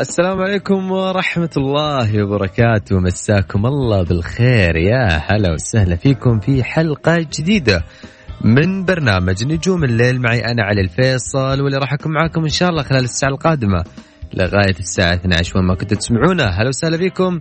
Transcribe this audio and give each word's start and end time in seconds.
السلام 0.00 0.40
عليكم 0.40 0.90
ورحمة 0.90 1.50
الله 1.56 2.22
وبركاته. 2.22 3.00
مساكم 3.00 3.66
الله 3.66 4.02
بالخير. 4.02 4.76
يا 4.76 5.22
هلا 5.28 5.52
وسهلا 5.52 5.96
فيكم 5.96 6.40
في 6.40 6.64
حلقة 6.64 7.18
جديدة 7.18 7.84
من 8.44 8.84
برنامج 8.84 9.44
نجوم 9.44 9.84
الليل. 9.84 10.20
معي 10.20 10.44
أنا 10.44 10.62
علي 10.62 10.80
الفيصل 10.80 11.62
واللي 11.62 11.78
راح 11.78 11.92
أكون 11.92 12.12
معاكم 12.12 12.42
إن 12.42 12.48
شاء 12.48 12.70
الله 12.70 12.82
خلال 12.82 13.04
الساعة 13.04 13.30
القادمة 13.30 13.84
لغاية 14.34 14.78
الساعة 14.80 15.14
12 15.14 15.58
وين 15.58 15.66
ما 15.66 15.74
كنتوا 15.74 15.96
تسمعونا 15.96 16.44
هلا 16.44 16.68
وسهلا 16.68 16.96
فيكم. 16.96 17.40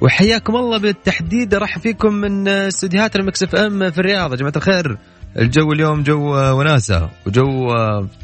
وحياكم 0.00 0.56
الله 0.56 0.78
بالتحديد. 0.78 1.54
راح 1.54 1.78
فيكم 1.78 2.12
من 2.12 2.48
استديوهات 2.48 3.16
ال 3.16 3.42
Mix 3.42 3.54
FM 3.54 3.90
في 3.90 3.98
الرياض. 3.98 4.30
يا 4.30 4.36
جماعة 4.36 4.52
الخير 4.56 4.98
الجو 5.38 5.72
اليوم 5.72 6.02
جو 6.02 6.34
وناسة 6.58 7.08
وجو 7.26 7.74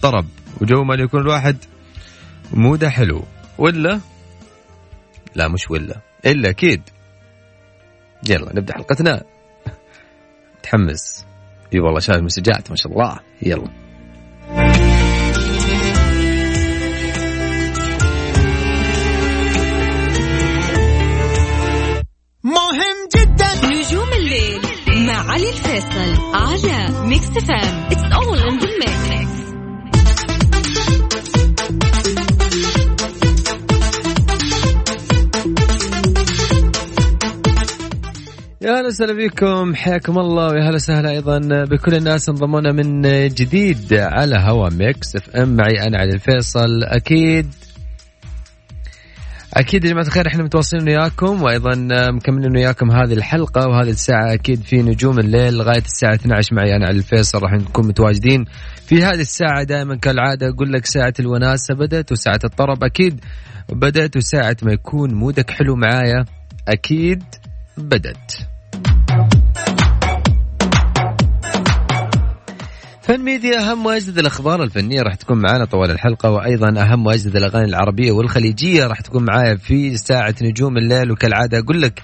طرب 0.03 0.25
وجو 0.61 0.85
ما 0.85 0.95
يكون 0.95 1.21
الواحد 1.21 1.57
موده 2.53 2.91
حلو. 2.91 3.23
ولا؟ 3.59 4.01
لا 5.35 5.49
مش 5.49 5.71
ولا. 5.71 6.01
إلا 6.27 6.51
أكيد. 6.51 6.83
يلا 8.29 8.53
نبدأ 8.55 8.75
حلقتنا. 8.75 9.25
متحمس. 10.59 11.27
إي 11.75 11.81
والله 11.81 12.01
شايف 12.01 12.19
المسجات 12.19 12.71
ما 12.71 12.77
شاء 12.77 12.93
الله. 12.93 13.19
يلا. 13.43 13.69
مهم 22.45 22.99
جدا. 23.17 23.49
نجوم 23.67 24.09
الليل 24.13 24.61
مع 25.07 25.33
علي 25.33 25.51
الفيصل 25.51 26.35
على 26.35 27.07
Mix 27.07 27.27
FM 27.27 27.87
it's 27.91 28.05
all 28.05 28.39
in 28.39 28.59
the 28.59 28.69
mix 28.79 29.38
يا 38.69 38.79
أهلا 38.79 38.87
وسهلا 38.87 39.13
بكم 39.13 39.75
حياكم 39.75 40.19
الله. 40.19 40.47
ويا 40.49 40.69
هلا 40.69 40.75
وسهلا 40.75 41.11
أيضا 41.11 41.39
بكل 41.65 41.95
الناس 41.95 42.29
انضمونا 42.29 42.73
من 42.73 43.03
جديد 43.29 43.95
على 43.95 44.37
هوا 44.37 44.71
Mix 44.71 45.17
FM. 45.17 45.57
معي 45.57 45.87
أنا 45.87 45.99
علي 45.99 46.13
الفيصل. 46.15 46.85
أكيد 46.85 47.55
أكيد 49.55 49.85
يا 49.85 49.91
جماعة 49.91 50.07
الخير 50.07 50.27
إحنا 50.27 50.43
متواصلين 50.43 50.89
وياكم 50.89 51.43
وأيضا 51.43 51.75
مكملين 52.11 52.57
وياكم 52.57 52.91
هذه 52.91 53.13
الحلقة 53.13 53.69
وهذه 53.69 53.91
الساعة 53.91 54.35
أكيد 54.35 54.63
في 54.63 54.83
نجوم 54.83 55.19
الليل 55.19 55.55
لغاية 55.55 55.83
الساعة 55.85 56.15
12 56.15 56.55
معي 56.55 56.77
أنا 56.77 56.87
علي 56.87 56.99
الفيصل. 56.99 57.43
راح 57.43 57.53
نكون 57.53 57.87
متواجدين 57.87 58.45
في 58.87 59.03
هذه 59.05 59.21
الساعة 59.21 59.63
دائما 59.63 59.97
كالعادة. 59.97 60.49
أقول 60.49 60.73
لك 60.73 60.87
ساعة 60.87 61.15
الوناسة 61.21 61.75
بدأت 61.75 62.13
وساعة 62.13 62.41
الطرب. 62.45 62.85
أكيد 62.85 63.21
بدأت 63.73 64.17
وساعة 64.17 64.57
ما 64.63 64.73
يكون 64.73 65.15
مودك 65.15 65.51
حلو 65.51 65.77
معايا. 65.77 66.25
أكيد 66.69 67.23
بدت 67.79 68.49
فن 73.09 73.21
ميديا 73.21 73.59
أهم 73.59 73.87
واجدد 73.87 74.19
الأخبار 74.19 74.63
الفنية 74.63 75.03
راح 75.03 75.15
تكون 75.15 75.39
معنا 75.39 75.65
طوال 75.65 75.91
الحلقة 75.91 76.31
وأيضا 76.31 76.81
أهم 76.81 77.07
واجدد 77.07 77.37
الأغاني 77.37 77.69
العربية 77.69 78.13
والخليجية 78.13 78.87
راح 78.87 79.01
تكون 79.01 79.25
معايا 79.25 79.57
في 79.57 79.97
ساعة 79.97 80.35
نجوم 80.43 80.77
الليل. 80.77 81.11
وكالعادة 81.11 81.59
أقول 81.59 81.83
لك 81.83 82.03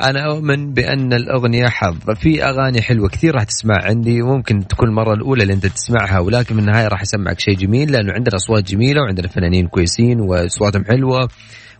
أنا 0.00 0.30
أؤمن 0.30 0.72
بأن 0.72 1.12
الأغنية 1.12 1.68
حظ. 1.68 1.96
في 2.20 2.44
أغاني 2.44 2.82
حلوة 2.82 3.08
كثير 3.08 3.34
راح 3.34 3.44
تسمع 3.44 3.74
عندي 3.84 4.22
ممكن 4.22 4.66
تكون 4.66 4.88
المرة 4.88 5.14
الأولى 5.14 5.42
اللي 5.42 5.54
أنت 5.54 5.66
تسمعها 5.66 6.18
ولكن 6.18 6.56
من 6.56 6.60
النهاية 6.60 6.88
راح 6.88 7.00
أسمعك 7.02 7.40
شيء 7.40 7.54
جميل 7.56 7.92
لأنه 7.92 8.12
عندنا 8.12 8.36
أصوات 8.36 8.64
جميلة 8.70 9.00
وعندنا 9.02 9.28
فنانين 9.28 9.66
كويسين 9.66 10.20
وأصواتهم 10.20 10.84
حلوة. 10.84 11.28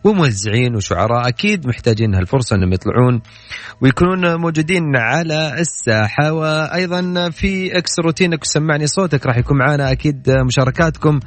وموزعين 0.05 0.77
وشعراء 0.77 1.29
أكيد 1.29 1.67
محتاجين 1.67 2.15
هالفرصة 2.15 2.57
إنهم 2.57 2.73
يطلعون 2.73 3.23
ويكونون 3.81 4.35
موجودين 4.35 4.97
على 4.97 5.61
الساحة. 5.61 6.33
وأيضا 6.33 7.31
في 7.31 7.79
اكسر 7.79 8.01
روتينك 8.01 8.43
وسمعني 8.43 8.87
صوتك 8.87 9.27
راح 9.27 9.39
يكون 9.39 9.59
معنا 9.59 9.93
أكيد 9.93 10.31
مشاركاتكم 10.47 11.21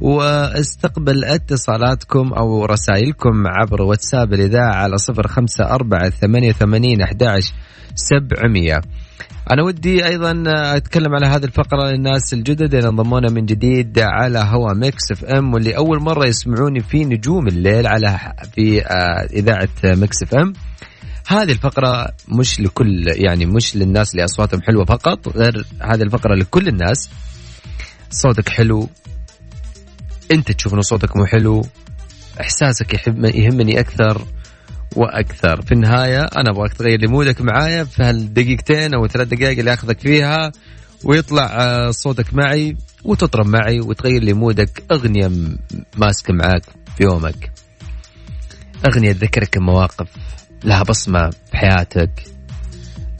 واستقبل 0.00 1.24
اتصالاتكم 1.24 2.32
أو 2.32 2.64
رسائلكم 2.64 3.46
عبر 3.46 3.82
واتساب 3.82 4.32
الإذاعة 4.32 4.74
على 4.74 4.98
صفر 4.98 5.28
خمسة 5.28 5.64
أربعة 5.64 6.10
ثمانية 6.10 6.52
ثمانين 6.52 7.02
احداش 7.02 7.52
سبعمئه 7.94 8.80
أنا 9.50 9.62
ودي 9.62 10.06
أيضا 10.06 10.44
أتكلم 10.46 11.14
على 11.14 11.26
هذه 11.26 11.44
الفقرة 11.44 11.90
للناس 11.90 12.32
الجدد 12.34 12.74
اللي 12.74 12.88
انضمونا 12.88 13.30
من 13.30 13.46
جديد 13.46 13.98
على 13.98 14.38
هوا 14.38 14.72
Mix 14.74 15.12
FM 15.12 15.54
واللي 15.54 15.76
أول 15.76 16.00
مرة 16.00 16.26
يسمعوني 16.26 16.80
في 16.80 17.04
نجوم 17.04 17.48
الليل 17.48 17.86
على 17.86 18.32
في 18.54 18.82
إذاعة 19.32 19.68
Mix 19.84 20.22
FM. 20.22 20.52
هذه 21.28 21.52
الفقرة 21.52 22.08
مش 22.28 22.60
لكل 22.60 23.04
يعني 23.06 23.46
مش 23.46 23.76
للناس 23.76 24.12
اللي 24.12 24.24
أصواتهم 24.24 24.62
حلوة 24.62 24.84
فقط 24.84 25.28
غير 25.28 25.66
هذه 25.82 26.02
الفقرة 26.02 26.34
لكل 26.34 26.68
الناس. 26.68 27.10
صوتك 28.10 28.48
حلو 28.48 28.88
أنت 30.30 30.52
تشوف 30.52 30.72
إنه 30.72 30.82
صوتك 30.82 31.16
مو 31.16 31.26
حلو 31.26 31.64
إحساسك 32.40 32.94
يحب 32.94 33.24
يهمني 33.24 33.80
أكثر. 33.80 34.22
وأكثر. 34.96 35.62
في 35.62 35.72
النهاية 35.72 36.18
أنا 36.18 36.50
أبغاك 36.50 36.72
تغير 36.72 37.00
لي 37.00 37.06
mood 37.06 37.33
ك 37.33 37.40
معايا 37.40 37.84
في 37.84 38.02
هالدقيقتين 38.02 38.94
أو 38.94 39.06
ثلاث 39.06 39.28
دقائق 39.28 39.58
اللي 39.58 39.74
أخذك 39.74 40.00
فيها 40.00 40.52
ويطلع 41.04 41.90
صوتك 41.90 42.34
معي 42.34 42.76
وتطرب 43.04 43.46
معي 43.46 43.80
وتغير 43.80 44.22
لي 44.22 44.32
mood 44.32 44.65
ك. 44.65 44.82
أغنية 44.92 45.30
ماسكه 45.96 46.34
معاك 46.34 46.62
في 46.96 47.02
يومك. 47.02 47.52
أغنية 48.86 49.12
تذكرك 49.12 49.58
مواقف 49.58 50.08
لها 50.64 50.82
بصمة 50.82 51.30
في 51.30 51.56
حياتك. 51.56 52.10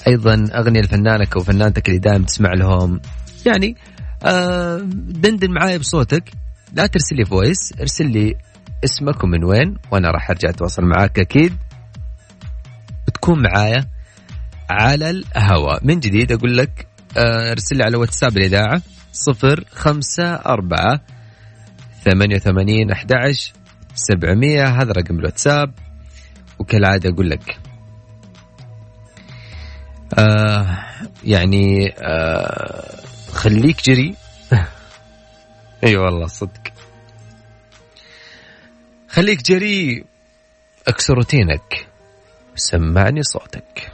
أيضا 0.07 0.45
أغنية 0.55 0.81
لفنانك 0.81 1.37
أو 1.37 1.43
فنانتك 1.43 1.89
اللي 1.89 1.99
دائما 1.99 2.25
تسمع 2.25 2.55
لهم. 2.55 3.01
يعني 3.47 3.77
آه 4.25 4.79
دندن 4.95 5.51
معايا 5.51 5.79
بصوتك. 5.79 6.31
لا 6.73 6.87
ترسل 6.87 7.17
لي 7.17 7.25
voice 7.25 7.73
ارسل 7.81 8.11
لي 8.11 8.35
اسمك 8.85 9.25
ومن 9.25 9.45
وين 9.45 9.77
وأنا 9.91 10.11
راح 10.11 10.31
أرجع 10.31 10.49
أتواصل 10.49 10.83
معاك 10.85 11.19
أكيد. 11.19 11.57
تكون 13.27 13.43
معايا 13.43 13.89
على 14.71 15.11
الهواء. 15.11 15.87
من 15.87 16.01
جديد 16.01 16.33
أقول 16.33 16.57
لك 16.57 16.87
أرسل 17.17 17.77
لي 17.77 17.85
على 17.85 17.97
واتساب 17.97 18.37
الإذاعة 18.37 18.83
صفر 19.13 19.65
خمسة 19.73 20.35
أربعة 20.35 21.01
ثمانية 22.05 22.37
وثمانين 22.37 22.91
أحد 22.91 23.13
سبعمية 23.95 24.65
هذا 24.67 24.93
رقم 24.93 25.19
الواتساب. 25.19 25.75
وكالعادة 26.59 27.11
أقول 27.11 27.31
لك 27.31 27.59
آه 30.19 30.79
يعني 31.25 31.95
آه 31.99 33.01
خليك 33.33 33.83
جري. 33.85 34.15
أي 34.53 35.89
أيوة 35.89 36.05
والله 36.05 36.27
صدق. 36.27 36.73
خليك 39.09 39.43
جري 39.43 40.05
أكسر 40.89 41.15
روتينك. 41.15 41.96
سمعني 42.57 43.23
صوتك. 43.23 43.91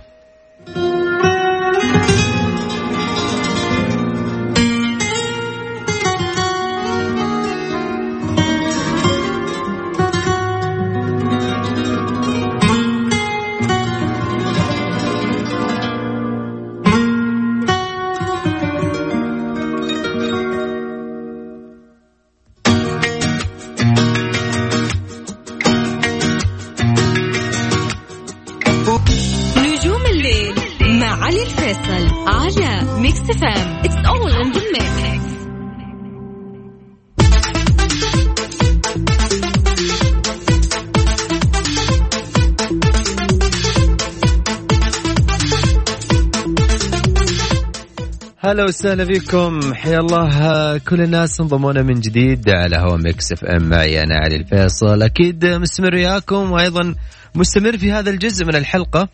هلا 48.53 48.65
وسهلا 48.65 49.05
فيكم. 49.05 49.75
حيا 49.75 49.99
الله 49.99 50.79
كل 50.79 51.01
الناس 51.01 51.41
انضمونا 51.41 51.83
من 51.83 52.01
جديد 52.01 52.51
على 52.51 52.77
هوا 52.77 52.97
Mix 52.97 53.33
FM 53.33 53.69
معي 53.69 54.03
أنا 54.03 54.17
علي 54.17 54.37
الفيصل. 54.37 55.03
أكيد 55.03 55.47
مستمر 55.47 55.95
وياكم 55.95 56.53
وأيضا 56.53 56.95
مستمر 57.35 57.79
في 57.79 57.93
هذا 57.93 58.11
الجزء 58.11 58.47
من 58.47 58.57
الحلقة. 58.57 59.09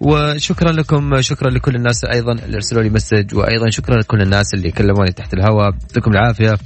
وشكرا 0.00 0.72
لكم 0.72 1.20
شكرا 1.20 1.50
لكل 1.50 1.74
الناس 1.74 2.04
أيضا 2.04 2.32
اللي 2.32 2.54
ارسلوا 2.54 2.82
لي 2.82 2.90
message 2.90 3.34
وأيضا 3.34 3.70
شكرا 3.70 3.96
لكل 3.96 4.22
الناس 4.22 4.54
اللي 4.54 4.70
كلموني 4.70 5.12
تحت 5.12 5.34
الهواء 5.34 5.70
يعطيكم 5.70 6.10
العافية. 6.10 6.58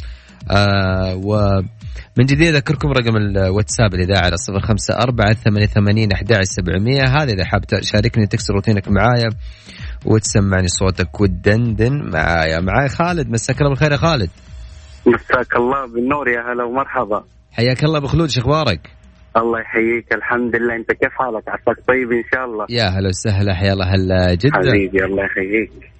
آه 0.51 1.15
ومن 1.15 2.27
جديد 2.27 2.55
أذكركم 2.55 2.89
رقم 2.89 3.17
الواتساب 3.17 3.95
الاذاعه 3.95 4.25
على 4.25 4.37
صفر 4.37 4.61
خمسة 4.61 4.95
أربعة 4.95 5.35
ثمانية 5.35 5.67
ثمانين 5.67 6.13
أحد 6.13 6.33
سبعمية. 6.43 7.03
هذا 7.09 7.33
إذا 7.33 7.45
حاب 7.45 7.65
تشاركني 7.65 8.27
تكسر 8.27 8.55
روتينك 8.55 8.89
معايا. 8.89 9.29
وتسمعني 10.07 10.69
صوتك 10.69 11.21
وتدندن 11.21 12.11
معايا. 12.13 12.61
معاي 12.61 12.89
خالد 12.89 13.31
مساك 13.31 13.61
الله 13.61 13.71
بالخير 13.71 13.93
يا 13.93 13.97
خالد. 13.97 14.31
مساك 15.07 15.57
الله 15.57 15.87
بالنور 15.87 16.29
يا 16.29 16.41
هلا 16.41 16.65
ومرحبا. 16.65 17.25
حياك 17.53 17.85
الله 17.85 18.01
بخلود 18.01 18.29
شو 18.29 18.41
أخبارك؟ 18.41 18.81
الله 19.37 19.61
يحييك 19.61 20.13
الحمد 20.15 20.57
لله. 20.57 20.77
أنت 20.77 20.91
كيف 20.93 21.13
حالك؟ 21.13 21.49
عساك 21.49 21.87
طيب 21.89 22.13
إن 22.13 22.25
شاء 22.35 22.45
الله. 22.45 22.67
يا 22.71 22.89
هلا 22.89 23.09
وسهلا 23.09 23.55
حيا 23.55 23.73
الله 23.73 23.87
هلا 23.87 24.35
جدة 24.35 24.71
حبيبي 24.71 25.05
الله 25.05 25.25
يحييك. 25.25 25.93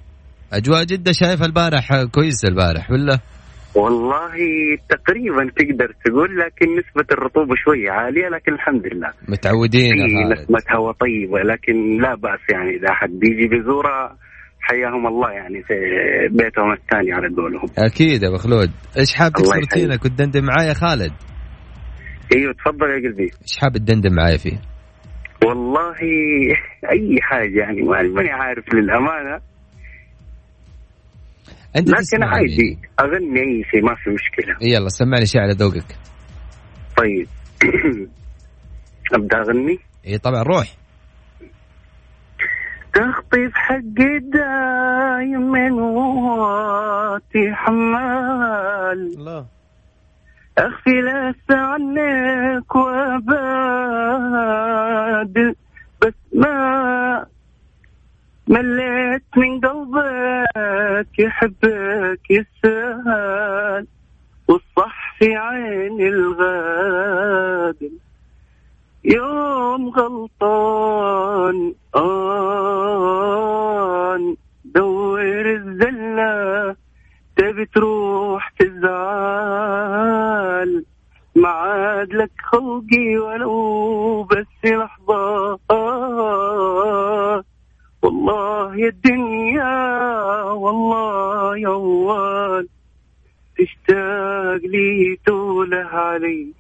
أجواء 0.53 0.85
جدة 0.85 1.13
شايف 1.13 1.43
البارح 1.43 2.03
كويسة 2.03 2.49
البارح 2.49 2.91
ولا؟ 2.91 3.19
والله 3.75 4.37
تقريبا 4.89 5.51
تقدر 5.57 5.95
تقول 6.05 6.39
لكن 6.39 6.67
نسبة 6.79 7.07
الرطوبة 7.13 7.55
شوية 7.65 7.91
عالية 7.91 8.29
لكن 8.29 8.53
الحمد 8.53 8.87
لله. 8.87 9.11
متعودين 9.29 9.93
في 10.09 10.43
نسمة 10.43 10.77
هواء 10.77 10.93
طيبة 10.93 11.39
لكن 11.39 12.01
لا 12.03 12.15
بأس 12.15 12.41
يعني 12.53 12.71
إذا 12.77 12.89
أحد 12.91 13.09
بيجي 13.09 13.49
بزورة 13.49 14.17
حياهم 14.61 15.07
الله 15.07 15.31
يعني 15.31 15.63
في 15.63 15.75
بيتهم 16.31 16.73
الثاني 16.73 17.13
على 17.13 17.29
قولهم. 17.37 17.69
أكيد 17.79 18.23
يا 18.23 18.29
أبو 18.29 18.37
خلود. 18.37 18.71
إيش 18.99 19.15
حاب 19.15 19.33
تكسر. 19.33 19.57
روتينك 19.57 20.05
وتدندن 20.05 20.45
معايا 20.45 20.69
يا 20.69 20.75
خالد؟ 20.75 21.13
إيوه 22.37 22.53
تفضل 22.53 22.91
يا 22.91 23.09
قلبي. 23.09 23.31
إيش 23.43 23.59
حاب 23.61 23.73
تدندن 23.73 24.15
معايا 24.15 24.37
فيه؟ 24.37 24.61
والله 25.47 25.97
أي 26.93 27.17
حاجة 27.23 27.59
يعني 27.61 27.83
ماني 27.83 28.09
ماني 28.09 28.31
عارف 28.31 28.65
للأمانة. 28.75 29.50
أنت 31.77 31.89
لكن 31.89 32.01
تسمع 32.03 32.27
عادي؟ 32.27 32.79
اغني 33.01 33.41
أي 33.41 33.65
شيء 33.71 33.83
ما 33.83 33.95
في 33.95 34.11
مشكلة. 34.11 34.57
يلا 34.61 34.89
سمعني 34.89 35.27
شيء 35.27 35.41
على 35.41 35.53
ذوقك. 35.53 35.97
طيب. 36.97 37.29
أبدأ 39.15 39.41
أغني؟ 39.41 39.79
اي 40.07 40.19
طبعا 40.19 40.43
روح. 40.43 40.77
تخطيف 42.95 43.53
حق 43.55 43.97
دايم 44.33 45.51
من 45.53 45.73
واتي 45.73 47.53
حمال. 47.55 49.15
الله. 49.19 49.47
أخفي 50.59 50.91
لس 50.91 51.51
عنك 51.51 52.75
واباد 52.75 54.11
بس 56.03 56.15
ما 56.35 57.27
مليت 58.51 59.23
من 59.37 59.61
قلبك 59.61 61.19
يحبك 61.19 62.21
يسهل 62.31 63.87
والصح 64.49 65.17
في 65.19 65.37
عين 65.37 66.01
الغادر 66.01 67.91
يوم 69.05 69.89
غلطان 69.89 71.75
آن 71.97 72.81
دور 74.65 75.47
الزلة 75.47 76.77
تبي 77.37 77.67
تروح 77.67 78.53
تزعل. 78.59 78.91
ما 81.35 81.49
عاد 81.49 82.13
لك 82.13 82.31
خلقي 82.45 83.17
ولو 83.19 84.23
بس 84.23 84.47
لحظة. 84.65 85.59
والله 88.03 88.77
يا 88.77 88.89
الدنيا 88.89 90.43
والله 90.43 91.59
يا 91.59 91.69
أول. 91.69 92.69
تشتاق 93.59 94.61
لي 94.65 95.17
توله 95.27 95.85
علي 95.85 96.53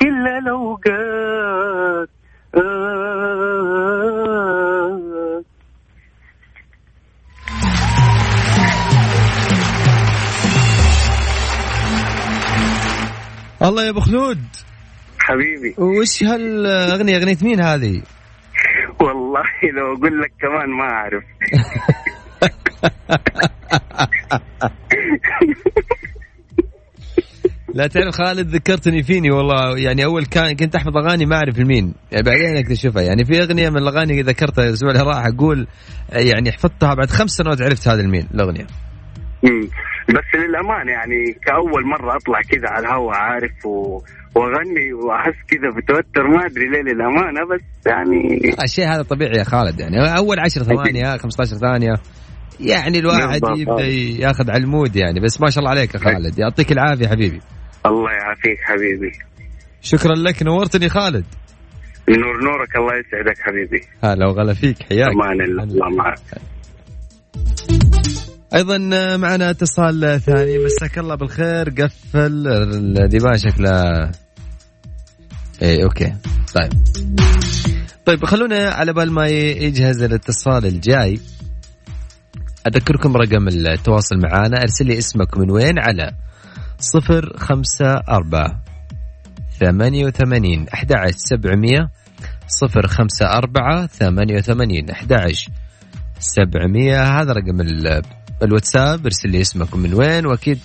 كل 0.00 0.28
الأوقات. 0.28 2.08
آه. 2.54 2.62
الله 13.62 13.84
يا 13.84 13.90
أبو 13.90 14.00
خلود. 14.00 14.38
حبيبي. 15.18 15.74
وش 15.78 16.22
هالاغنيه 16.22 17.16
أغنية 17.16 17.38
مين 17.42 17.60
هذه؟ 17.60 18.02
والله 19.36 19.80
لو 19.80 19.94
أقول 19.94 20.20
لك 20.20 20.32
كمان 20.40 20.70
ما 20.70 20.84
أعرف. 20.84 21.24
لا 27.74 27.86
تعرف 27.86 28.14
خالد 28.14 28.48
ذكرتني 28.48 29.02
فيني 29.02 29.30
والله. 29.30 29.78
يعني 29.78 30.04
أول 30.04 30.24
كان 30.24 30.56
كنت 30.56 30.76
أحفظ 30.76 30.96
أغاني 30.96 31.26
ما 31.26 31.36
أعرف 31.36 31.58
المين 31.58 31.94
يعني 32.12 32.24
بعدين 32.24 32.56
اكتشفها. 32.56 33.02
يعني 33.02 33.24
في 33.24 33.42
أغنية 33.42 33.70
من 33.70 33.76
الأغاني 33.76 34.22
ذكرتها 34.22 34.64
الأسبوع 34.64 34.90
اللي 34.90 35.02
راح 35.02 35.26
أقول 35.26 35.66
يعني 36.12 36.52
حفظتها 36.52 36.94
بعد 36.94 37.10
خمس 37.10 37.30
سنوات 37.30 37.62
عرفت 37.62 37.88
هذا 37.88 38.00
المين 38.00 38.28
الأغنية. 38.34 38.66
بس 40.08 40.34
للأمانة 40.34 40.92
يعني 40.92 41.32
كأول 41.46 41.86
مرة 41.86 42.16
أطلع 42.16 42.40
كذا 42.40 42.68
على 42.68 42.86
الهواء 42.86 43.16
عارف 43.16 43.66
و... 43.66 44.00
وأغني 44.36 44.92
وأحس 44.92 45.38
كذا 45.48 45.70
بتوتر 45.76 46.28
ما 46.28 46.46
أدري 46.46 46.68
ليه 46.68 46.82
للأمانة 46.82 47.40
بس 47.50 47.86
يعني 47.86 48.40
الشيء 48.64 48.86
هذا 48.88 49.02
طبيعي 49.02 49.38
يا 49.38 49.44
خالد 49.44 49.80
يعني. 49.80 50.16
أول 50.16 50.40
10 50.40 50.62
ثواني 50.62 51.18
15 51.18 51.56
ثانية 51.56 51.94
يعني 52.60 52.98
الواحد. 52.98 53.40
يبدأ 53.56 53.86
ياخذ 54.26 54.50
على 54.50 54.64
ال 54.64 54.70
mood 54.70 54.96
يعني. 54.96 55.20
بس 55.20 55.40
ما 55.40 55.50
شاء 55.50 55.58
الله 55.58 55.70
عليك 55.70 55.94
يا 55.94 55.98
خالد. 56.00 56.38
يعطيك 56.38 56.72
العافية 56.72 57.08
حبيبي. 57.08 57.40
الله 57.86 58.12
يعافيك 58.12 58.58
حبيبي. 58.62 59.12
شكرا 59.80 60.14
لك. 60.14 60.42
نورتني 60.42 60.88
خالد. 60.88 61.24
نور 62.08 62.44
نورك 62.44 62.76
الله 62.76 62.92
يسعدك 62.98 63.38
حبيبي. 63.40 63.80
هلا 64.04 64.26
وغلا 64.26 64.54
فيك. 64.54 64.82
حياك. 64.82 65.10
أمان 65.10 65.40
الله 65.40 65.62
الله 65.62 65.88
معك. 65.96 66.18
أيضا 68.54 68.78
معنا 69.16 69.50
اتصال 69.50 70.20
ثاني. 70.20 70.64
مساك 70.64 70.98
الله 70.98 71.14
بالخير. 71.14 71.68
قفل 71.70 72.48
الديبان 73.04 73.36
شكله 73.38 74.25
إيه 75.62 75.84
okay. 75.84 76.14
طيب. 76.54 76.72
طيب 78.06 78.24
خلونا 78.24 78.68
على 78.70 78.92
بال 78.92 79.12
ما 79.12 79.26
يجهز 79.28 80.02
الاتصال 80.02 80.66
الجاي. 80.66 81.20
أذكركم 82.66 83.16
رقم 83.16 83.48
التواصل 83.48 84.16
معنا 84.18 84.62
أرسل 84.62 84.86
لي 84.86 84.98
اسمك 84.98 85.38
من 85.38 85.50
وين؟ 85.50 85.78
على 85.78 86.12
صفر 86.78 87.38
خمسة 87.38 87.90
أربعة 88.08 88.62
ثمانية 89.60 90.06
وثمانين 90.06 90.66
أحد 90.74 90.92
سبعمية 91.16 91.90
صفر 92.48 92.86
خمسة 92.86 93.26
أربعة 93.26 93.86
ثمانية 93.86 94.36
وثمانين 94.36 94.90
أحد 94.90 95.12
سبعمية. 96.18 97.02
هذا 97.02 97.32
رقم 97.32 97.60
ال- 97.60 98.02
الواتساب. 98.42 99.06
أرسل 99.06 99.30
لي 99.30 99.40
اسمك 99.40 99.76
من 99.76 99.94
وين؟ 99.94 100.26
وأكيد 100.26 100.58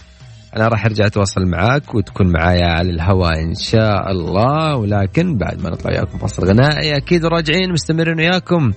أنا 0.56 0.68
راح 0.68 0.86
أرجع 0.86 1.06
أتواصل 1.06 1.46
معاك 1.46 1.96
وتكون 1.96 2.32
معايا 2.32 2.66
على 2.66 2.90
الهواء 2.90 3.40
إن 3.42 3.56
شاء 3.56 4.12
الله. 4.12 4.76
ولكن 4.76 5.38
بعد 5.38 5.62
ما 5.62 5.70
نطلع 5.70 5.92
وياكم 5.92 6.18
فاصل 6.18 6.48
غنائي 6.48 6.98
أكيد 6.98 7.26
راجعين 7.26 7.72
مستمرين 7.72 8.20
وياكم. 8.20 8.72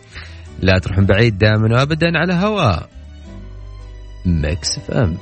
لا 0.60 0.78
تروحون 0.78 1.06
بعيد 1.06 1.38
دائما 1.38 1.76
وابدا 1.78 2.06
على 2.18 2.34
هواء 2.34 2.88
Mix 4.26 4.78
FM. 4.78 5.16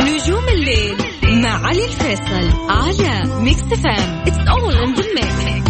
نجوم 0.00 0.44
الليل 0.48 0.96
مع 1.42 1.66
علي 1.66 1.84
الفيصل 1.84 2.70
على 2.70 3.42
Mix 3.42 3.62
FM 3.62 4.22
it's 4.26 4.38
all 4.48 4.74
in 4.74 4.94
the 4.94 5.04
mix 5.14 5.63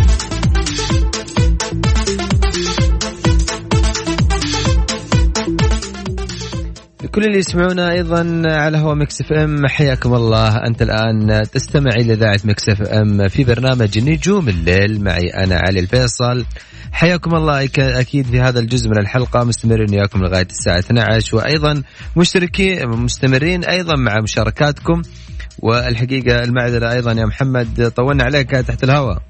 كل 7.14 7.24
اللي 7.24 7.38
يسمعونا 7.38 7.90
أيضا 7.90 8.42
على 8.46 8.78
هوا 8.78 8.94
Mix 8.94 9.20
FM 9.20 9.66
حياكم 9.66 10.14
الله. 10.14 10.56
أنت 10.56 10.82
الآن 10.82 11.42
تستمع 11.52 11.90
إلى 11.96 12.12
اذاعه 12.12 12.40
Mix 12.44 12.68
FM 12.68 13.28
في 13.28 13.44
برنامج 13.44 13.98
نجوم 13.98 14.48
الليل. 14.48 15.04
معي 15.04 15.28
أنا 15.44 15.56
علي 15.66 15.80
الفيصل. 15.80 16.44
حياكم 16.92 17.34
الله. 17.34 17.64
أكيد 17.78 18.26
في 18.26 18.40
هذا 18.40 18.60
الجزء 18.60 18.90
من 18.90 18.98
الحلقة 18.98 19.44
مستمرين 19.44 19.86
وياكم 19.90 20.18
لغاية 20.18 20.46
الساعة 20.50 20.78
12 20.78 21.36
وأيضا 21.36 21.82
مشتركين 22.16 22.88
مستمرين 22.88 23.64
أيضا 23.64 23.94
مع 23.96 24.20
مشاركاتكم. 24.22 25.02
والحقيقة 25.58 26.44
المعذرة 26.44 26.92
أيضا 26.92 27.12
يا 27.12 27.26
محمد 27.26 27.92
طولنا 27.96 28.24
عليك 28.24 28.50
تحت 28.50 28.84
الهواء 28.84 29.22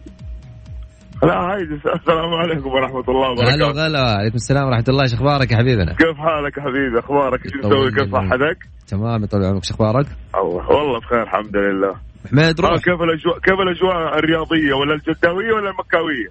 لا 1.27 1.37
هايدي 1.41 1.75
السلام 1.75 2.35
عليكم 2.35 2.71
ورحمة 2.71 3.05
الله 3.09 3.31
وبركاته. 3.31 3.55
هلا 3.55 3.67
وغلا. 3.67 4.01
عليكم 4.19 4.35
السلام 4.35 4.67
ورحمة 4.67 4.85
الله. 4.89 5.07
شو 5.07 5.17
أخبارك 5.17 5.53
يا 5.53 5.57
حبيبنا؟ 5.57 5.93
كيف 5.93 6.17
حالك 6.17 6.57
يا 6.59 6.63
حبيبي؟ 6.63 6.99
أخبارك؟ 6.99 7.45
إيش 7.45 7.53
مسوي؟ 7.57 7.91
كيف 7.91 8.13
صحتك؟ 8.13 8.59
تمام. 8.87 9.27
طول 9.27 9.45
عمرك 9.45 9.65
شو 9.65 9.75
أخبارك؟ 9.75 10.07
الله 10.35 10.69
والله 10.69 11.01
بخير 11.01 11.23
الحمد 11.23 11.57
لله. 11.57 11.95
حميد 12.31 12.61
روح. 12.61 12.71
كيف 12.71 13.01
الأجواء 13.03 13.39
كيف 13.39 13.59
الأجواء 13.61 14.19
الرياضية؟ 14.19 14.75
ولا 14.75 14.95
الجداوية 14.95 15.53
ولا 15.57 15.71
المكاوية؟ 15.71 16.29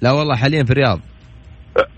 لا 0.00 0.12
والله 0.12 0.36
حاليا 0.36 0.64
في 0.64 0.70
الرياض. 0.70 1.00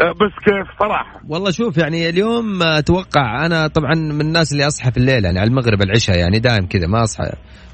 بس 0.00 0.32
كيف؟ 0.44 0.78
صراحة. 0.78 1.20
والله 1.28 1.50
شوف 1.50 1.78
يعني 1.78 2.08
اليوم 2.08 2.62
أتوقع 2.62 3.46
أنا 3.46 3.66
طبعا 3.66 3.94
من 3.94 4.20
الناس 4.20 4.52
اللي 4.52 4.66
أصحى 4.66 4.90
في 4.90 4.96
الليل 4.96 5.24
يعني 5.24 5.38
على 5.38 5.48
المغرب 5.48 5.82
العشاء 5.82 6.18
يعني 6.18 6.38
دائم 6.38 6.66
كذا 6.66 6.86
ما 6.86 7.02
أصحى. 7.02 7.30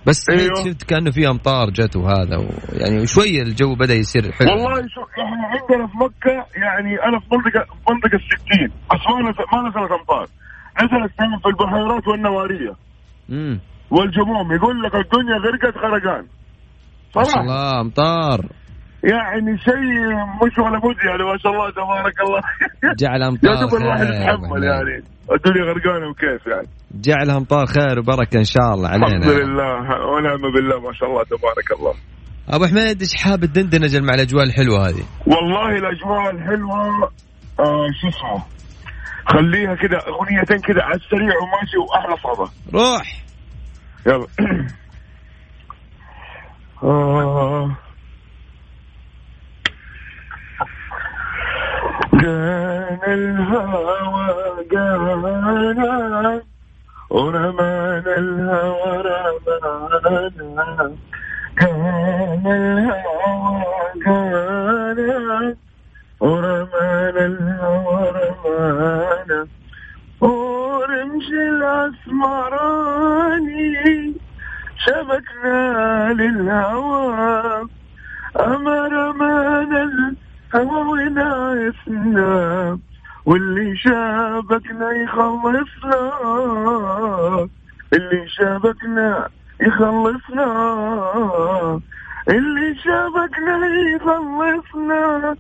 بس 0.06 0.30
أيوه. 0.30 0.64
شفت 0.64 0.82
كأنه 0.82 1.10
في 1.10 1.28
أمطار 1.28 1.70
جت 1.70 1.96
وهذا 1.96 2.36
و... 2.36 2.46
يعني 2.72 3.06
شوية 3.06 3.42
الجو 3.42 3.74
بدأ 3.74 3.94
يصير 3.94 4.32
حلو. 4.32 4.50
والله 4.50 4.80
شوف 4.88 5.08
إحنا 5.10 5.46
عندنا 5.46 5.86
في 5.86 5.96
مكة 5.96 6.46
يعني 6.56 6.94
أنا 7.08 7.20
في 7.20 7.26
منطقة 7.32 7.64
في 7.64 7.92
منطقة 7.92 8.16
الستين 8.16 8.68
بس 8.92 9.00
ما 9.08 9.58
ما 9.62 9.68
نزلت 9.68 9.92
أمطار. 10.00 10.26
نزلت 10.82 11.12
في 11.42 11.48
البحيرات 11.48 12.08
والنوارية. 12.08 12.74
امم 13.30 13.60
والجموم 13.90 14.52
يقول 14.52 14.82
لك 14.82 14.94
الدنيا 14.94 15.36
غرقت 15.44 15.76
غرقان 15.76 16.26
ما 17.16 17.24
شاء 17.24 17.40
الله 17.40 17.80
أمطار. 17.80 18.46
يعني 19.04 19.58
شيء 19.58 20.14
مش 20.42 20.58
ولا 20.58 20.78
بد 20.78 20.96
يعني 21.08 21.22
ما 21.32 21.38
شاء 21.38 21.52
الله 21.52 21.70
تبارك 21.70 22.20
الله. 22.20 22.40
جعل 23.00 23.22
أمطار 23.22 23.54
يا 23.54 23.60
دوب 23.60 23.74
الواحد 23.74 24.06
يتحمل 24.06 24.64
يعني. 24.64 25.04
الدنيا 25.32 25.64
غرقانه 25.64 26.08
وكيف 26.10 26.46
يعني. 26.46 26.68
جعلها 26.94 27.36
أمطار 27.36 27.66
خير 27.66 27.98
وبركة 27.98 28.38
إن 28.38 28.44
شاء 28.44 28.74
الله 28.74 28.88
علينا. 28.88 29.06
الحمد 29.06 29.24
لله. 29.24 29.72
ونعم 30.06 30.42
بالله 30.54 30.80
ما 30.80 30.92
شاء 30.92 31.08
الله 31.08 31.22
تبارك 31.24 31.80
الله. 31.80 31.94
أبو 32.48 32.66
حميد 32.66 33.00
إيش 33.00 33.14
حاب 33.14 33.44
الدندنة 33.44 34.06
مع 34.06 34.14
الأجواء 34.14 34.44
الحلوة 34.44 34.88
هذه؟ 34.88 35.04
والله 35.26 35.68
الأجواء 35.68 36.30
الحلوة 36.30 37.10
آه 37.60 37.86
شو 38.00 38.08
اسمه 38.08 38.42
خليها 39.26 39.74
كذا 39.74 39.98
أغنيتين 40.08 40.58
كذا 40.58 40.82
على 40.82 40.94
السريع 40.94 41.34
وماشي 41.42 41.76
وأحلى 41.76 42.16
صدى 42.16 42.50
روح. 42.74 43.22
يلا. 44.06 44.26
آه 46.82 47.76
كان 52.22 52.98
الهوى 53.14 54.66
قانا 54.72 56.40
ورمانا 57.10 58.12
الهوى 58.16 58.92
رمانا 59.06 60.96
كان 61.56 62.46
الهوى 62.46 63.64
قانا 64.06 65.56
ورمانا 66.20 67.22
الهوى 67.26 68.02
رمانا 68.16 69.40
ورمش 70.20 71.28
الأسمراني. 71.28 72.62
شبكنا 74.86 75.58
للهوى. 76.12 77.68
أما 78.36 78.78
رمانا 78.88 80.14
هوا 80.54 80.80
وناسنا 80.80 82.30
واللي 83.26 83.76
شابكنا 83.76 84.90
يخلصنا 84.92 86.12
اللي 87.92 88.28
شابكنا 88.28 89.28
يخلصنا 89.60 90.46
اللي 92.28 92.74
شابكنا 92.74 93.66
يخلصنا. 93.94 95.36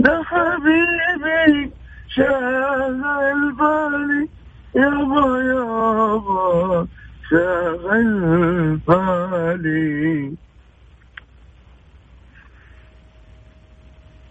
ده 0.00 0.22
حبيبي 0.24 1.72
شاغل 2.08 3.52
بالي 3.52 4.28
يابا 4.74 5.42
يابا 5.42 6.86
شاغل 7.30 8.76
بالي. 8.88 10.34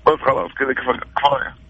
بس 0.07 0.19
خلاص 0.25 0.51
كذا 0.51 0.73
كفاية. 0.73 1.66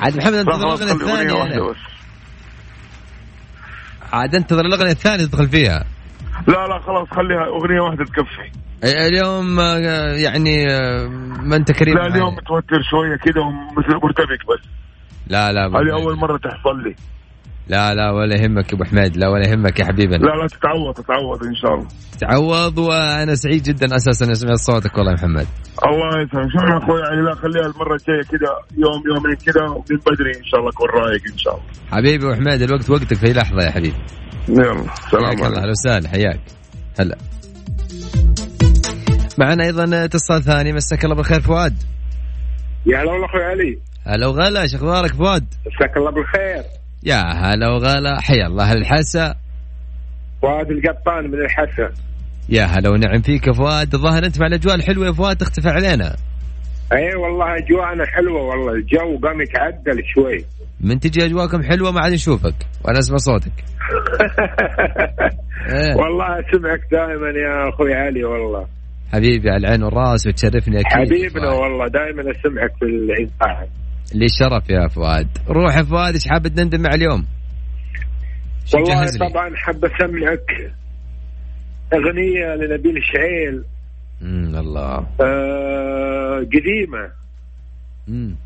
عاد 0.00 0.16
محمد 0.16 0.34
انتظر 0.34 0.66
الأغنية 0.66 0.92
الثانية. 0.92 1.74
عاد 4.12 4.34
انتظر 4.34 4.60
الأغنية 4.60 4.90
الثانية 4.90 5.24
تدخل 5.24 5.48
فيها. 5.48 5.84
لا 6.48 6.66
لا 6.66 6.78
خلاص 6.78 7.08
خليها 7.10 7.46
أغنية 7.46 7.80
واحدة 7.80 8.04
تكفي. 8.04 8.50
اليوم 8.84 9.60
آه، 9.60 9.78
يعني 10.16 10.64
آه، 10.72 11.06
ما 11.42 11.56
انت 11.56 11.72
كريم 11.72 11.94
لا 11.98 12.06
اليوم 12.06 12.34
متوتر 12.34 12.82
شوية 12.90 13.16
كذا 13.16 13.40
ومرتبك 13.42 14.46
بس. 14.48 14.68
لا 15.26 15.52
لا 15.52 15.66
هذه 15.66 15.92
أول 15.92 16.16
مرة 16.16 16.36
تحصل 16.36 16.82
لي. 16.84 16.94
لا 17.68 17.94
لا 17.94 18.10
ولا 18.10 18.36
يهمك 18.36 18.72
أبو 18.72 18.84
حميد 18.84 19.16
لا 19.16 19.28
ولا 19.28 19.48
يهمك 19.48 19.80
يا 19.80 19.84
حبيبنا 19.84 20.16
لا 20.16 20.42
لا 20.42 20.46
تتعوض 20.46 20.94
تتعوض 20.94 21.44
إن 21.44 21.54
شاء 21.54 21.74
الله. 21.74 21.88
تتعوض 22.12 22.78
وأنا 22.78 23.34
سعيد 23.34 23.62
جدا 23.62 23.96
أساسا 23.96 24.32
أسمع 24.32 24.54
صوتك 24.54 24.98
والله 24.98 25.10
يا 25.12 25.16
محمد. 25.16 25.46
الله 25.86 26.08
يسلمك. 26.22 26.50
شكرا 26.52 26.78
أخوي 26.78 27.00
يعني 27.00 27.22
لا 27.22 27.34
خليها 27.34 27.66
المرة 27.66 27.94
الجاية 27.94 28.22
كذا 28.22 28.50
يوم 28.84 29.02
يومين 29.16 29.36
كذا 29.36 29.62
من 29.90 29.98
بدري 30.06 30.30
إن 30.38 30.44
شاء 30.44 30.60
الله 30.60 30.70
أكون 30.70 30.88
رايق 30.88 31.22
إن 31.32 31.38
شاء 31.38 31.54
الله. 31.54 31.66
حبيبي 31.90 32.24
أبو 32.26 32.34
حميد 32.34 32.62
الوقت 32.62 32.90
وقتك 32.90 33.14
في 33.14 33.32
لحظة 33.32 33.62
يا 33.62 33.70
حبيبي. 33.70 33.96
يلا 34.48 34.84
سلام 35.10 35.24
عليكم. 35.24 35.44
أهلا 35.44 35.70
وسهلا 35.70 36.08
حياك. 36.08 36.40
هلا. 37.00 37.16
معنا 39.38 39.64
أيضا 39.64 40.04
اتصال 40.04 40.42
ثاني 40.42 40.72
مساك 40.72 41.04
الله 41.04 41.16
بالخير 41.16 41.40
فؤاد. 41.40 41.74
يا 42.86 42.98
هلا 42.98 43.12
والله 43.12 43.26
أخوي 43.26 43.44
علي. 43.44 43.78
هلا 44.06 44.26
وغلا 44.26 44.66
شو 44.66 44.76
أخبارك 44.76 45.14
فؤاد؟ 45.14 45.44
مساك 45.66 45.96
الله 45.96 46.10
بالخير. 46.10 46.83
يا 47.04 47.16
هلا 47.16 47.68
وغلا 47.68 48.20
حيا 48.20 48.46
الله 48.46 48.72
الحسا. 48.72 49.34
فؤاد 50.42 50.70
القطان 50.70 51.30
من 51.30 51.40
الحسا. 51.44 51.92
يا 52.48 52.64
هلا 52.64 52.90
ونعم 52.90 53.22
فيك 53.22 53.46
يا 53.46 53.52
فؤاد. 53.52 53.94
الظاهر 53.94 54.24
أنت 54.24 54.40
مع 54.40 54.46
الأجواء 54.46 54.74
الحلوة 54.74 55.06
يا 55.06 55.12
فؤاد 55.12 55.36
تختفي 55.36 55.68
علينا. 55.68 56.16
أي 56.92 57.16
والله 57.16 57.46
أجواءنا 57.56 58.06
حلوة 58.06 58.42
والله 58.42 58.72
الجو 58.72 59.18
قام 59.28 59.40
يتعدل 59.40 60.02
شوي. 60.14 60.44
من 60.88 61.00
تجي 61.00 61.26
أجواءكم 61.26 61.62
حلوة 61.62 61.92
ما 61.92 62.00
عاد 62.00 62.12
نشوفك 62.12 62.54
وأنا 62.84 62.98
أسمع 62.98 63.16
صوتك. 63.16 63.52
إيه. 65.74 65.94
والله 65.96 66.26
أسمعك 66.40 66.80
دائما 66.92 67.28
يا 67.28 67.68
أخوي 67.68 67.94
علي 67.94 68.24
والله. 68.24 68.66
حبيبي 69.12 69.50
على 69.50 69.66
العين 69.66 69.82
والرأس 69.82 70.26
وتشرفني 70.26 70.80
أكيد. 70.80 70.92
حبيبنا 70.92 71.50
والله 71.50 71.88
دائما 71.88 72.22
أسمعك 72.30 72.72
في 72.78 72.84
الاذاعه 72.84 73.83
لي 74.14 74.24
الشرف 74.24 74.70
يا 74.70 74.88
فؤاد. 74.88 75.28
روح 75.48 75.76
يا 75.76 75.82
فؤاد 75.82 76.14
إيش 76.14 76.28
حاب 76.28 76.48
تندم 76.48 76.82
مع 76.82 76.94
اليوم 76.94 77.26
والله 78.74 79.06
طبعا 79.30 79.56
حاب 79.56 79.84
أسمعك. 79.84 80.72
أغنية 81.94 82.54
لنبيل 82.54 82.96
الشعيل 82.96 83.64
امم 84.22 84.56
الله. 84.56 85.06
آه 85.20 86.38
قديمة. 86.38 87.10
امم 88.08 88.36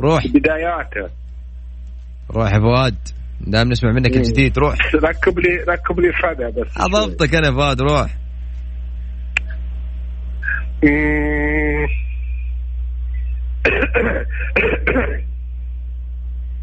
روح. 0.00 0.26
بداياته. 0.26 1.14
روح 2.30 2.52
يا 2.52 2.58
فؤاد. 2.60 2.96
دام 3.40 3.68
نسمع 3.68 3.92
منك 3.92 4.16
الجديد 4.16 4.58
روح. 4.58 4.76
ركب 4.94 5.38
لي 5.38 5.64
ركب 5.68 6.00
لي 6.00 6.12
فدا 6.12 6.50
بس. 6.50 6.76
اضبطك 6.76 7.34
أنا 7.34 7.52
فؤاد 7.52 7.80
روح. 7.80 8.16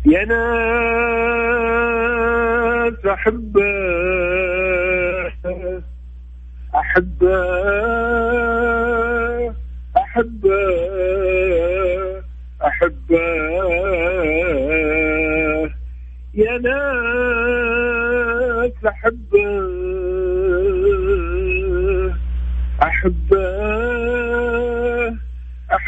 يا 0.06 0.26
ناس 0.26 1.72
احبه 3.06 3.62
أحبه 6.76 7.46
أحبه 9.98 10.72
أحبه 12.64 13.22
يا 16.34 16.58
ناس 16.58 17.92
أحبه 18.88 19.62
أحبه 22.84 23.51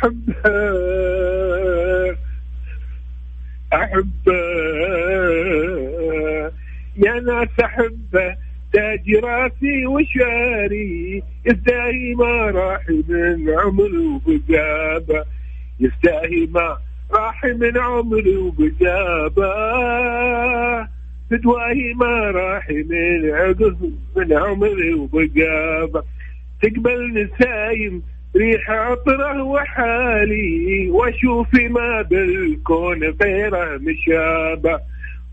أحبه 0.03 0.33
أحبه 3.73 4.33
يا 6.97 7.19
ناس 7.19 7.59
أحبه 7.63 8.35
تاج 8.73 9.15
راسي 9.15 9.85
وشاري 9.85 11.23
يستاهي 11.45 12.15
ما 12.15 12.51
راح 12.51 12.89
من 12.89 13.49
عمري 13.49 13.97
وبجابة 13.97 15.25
يستاهي 15.79 16.47
ما 16.51 16.77
راح 17.11 17.45
من 17.45 17.77
عمري 17.77 18.37
وبجابة. 18.37 19.53
بدواهي 21.31 21.93
ما 21.93 22.31
راح 22.31 22.69
من 22.69 23.31
عقب 23.31 23.93
من 24.15 24.33
عمري 24.33 24.93
وبجابة. 24.93 26.03
تقبل 26.61 27.13
نسايم 27.13 28.03
ريح 28.35 28.71
عطرة 28.71 29.43
وحالي 29.43 30.89
واشوف 30.89 31.47
ما 31.53 32.01
بالكون 32.01 33.03
غيره 33.23 33.77
مشابه 33.77 34.79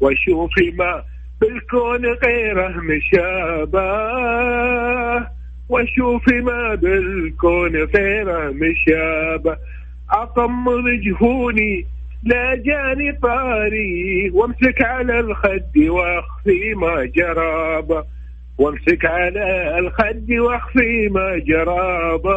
واشوف 0.00 0.50
ما 0.74 1.02
بالكون 1.40 2.06
غيره 2.06 2.74
مشابه 2.80 3.80
واشوف 5.68 6.28
ما 6.28 6.74
بالكون 6.74 7.76
غيره 7.76 8.50
مشابه 8.50 9.56
اطمن 10.10 11.00
جهوني 11.00 11.86
لا 12.24 12.54
جاني 12.54 13.12
طاري. 13.12 14.30
وامسك 14.30 14.82
على 14.82 15.20
الخد 15.20 15.78
واخفي 15.78 16.74
ما 16.74 17.04
جرابة. 17.04 18.04
وامسك 18.60 19.04
على 19.04 19.78
الخد 19.78 20.30
واخفي 20.30 21.08
ما 21.08 21.38
جرابه 21.38 22.36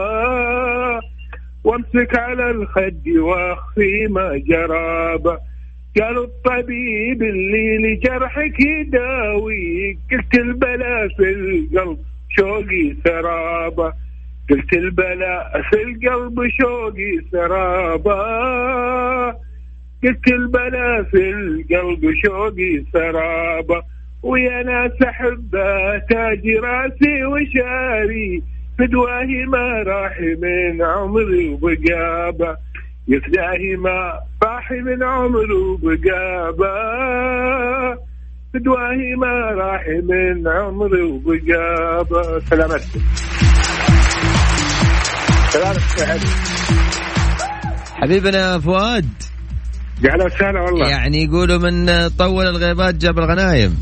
وامسك 1.63 2.17
على 2.17 2.51
الخد 2.51 3.07
واخفي 3.07 4.07
ما 4.09 4.41
جرابه 4.47 5.37
قالوا 5.99 6.23
الطبيب 6.25 7.23
اللي 7.23 7.77
لجرحك 7.77 8.59
يداوي 8.65 9.97
قلت 10.11 10.35
البلا 10.37 11.07
في 11.17 11.29
القلب 11.29 11.97
شوقي 12.29 12.95
سرابة 13.05 13.93
قلت 14.49 14.73
البلاء 14.73 15.61
في 15.61 15.83
القلب 15.83 16.47
شوقي 16.61 17.19
سرابة 17.31 18.23
قلت 20.03 20.27
البلا 20.27 21.03
في 21.03 21.29
القلب 21.29 22.13
شوقي 22.25 22.83
سرابة 22.93 23.83
ويا 24.23 24.63
ناس 24.63 25.01
أحبه 25.09 25.97
تاج 26.09 26.43
راسي 26.63 27.25
وشاري 27.25 28.43
فدواهي 28.79 29.45
ما 29.45 29.83
راح 29.91 30.19
من 30.19 30.81
عمري 30.81 31.49
وبقابة. 31.49 32.57
يفداهي 33.07 33.75
ما 33.75 34.19
صاحي 34.43 34.75
من 34.75 35.03
عمره 35.03 35.77
بقابة 35.83 36.73
بدواهي 38.53 39.15
ما 39.17 39.51
راح 39.51 39.83
من 40.03 40.47
عمره 40.47 41.03
وبقابة. 41.03 42.39
سلامتكم 42.39 42.99
سلامتك 45.49 46.27
حبيبنا 47.95 48.59
فؤاد. 48.59 49.05
يا 50.03 50.25
وسهلا 50.25 50.61
والله. 50.61 50.89
يعني 50.89 51.23
يقولوا 51.23 51.57
من 51.57 52.07
طول 52.19 52.47
الغيبات 52.47 52.95
جاب 52.95 53.19
الغنايم. 53.19 53.77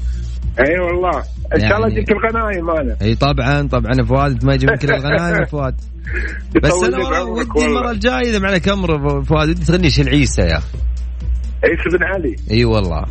اي 0.59 0.65
أيوة 0.65 0.85
والله. 0.85 1.23
إن 1.55 1.59
شاء 1.59 1.77
الله 1.77 1.87
يجيك 1.87 2.09
يعني 2.09 2.21
الغنايم 2.21 2.69
أنا. 2.69 2.97
إي 3.01 3.15
طبعا 3.15 3.67
طبعا. 3.67 4.03
فؤاد 4.03 4.31
أنت 4.31 4.45
ما 4.45 4.53
يجيب 4.53 4.69
كل 4.69 4.91
الغنايم 4.91 5.45
فؤاد. 5.45 5.75
بس 6.63 6.83
أنا 6.83 7.21
ودي 7.21 7.65
المرة 7.65 7.91
الجاية 7.91 8.29
إذا 8.29 8.39
معنا 8.39 8.57
كاميرا 8.57 9.21
فؤاد 9.21 9.49
ودي 9.49 9.65
تغني 9.65 9.89
شيل 9.89 10.09
عيسى 10.09 10.41
يا 10.41 10.57
أخي. 10.57 10.77
عيسى 11.63 11.97
بن 11.97 12.03
علي. 12.03 12.35
إي 12.51 12.65
والله. 12.65 13.05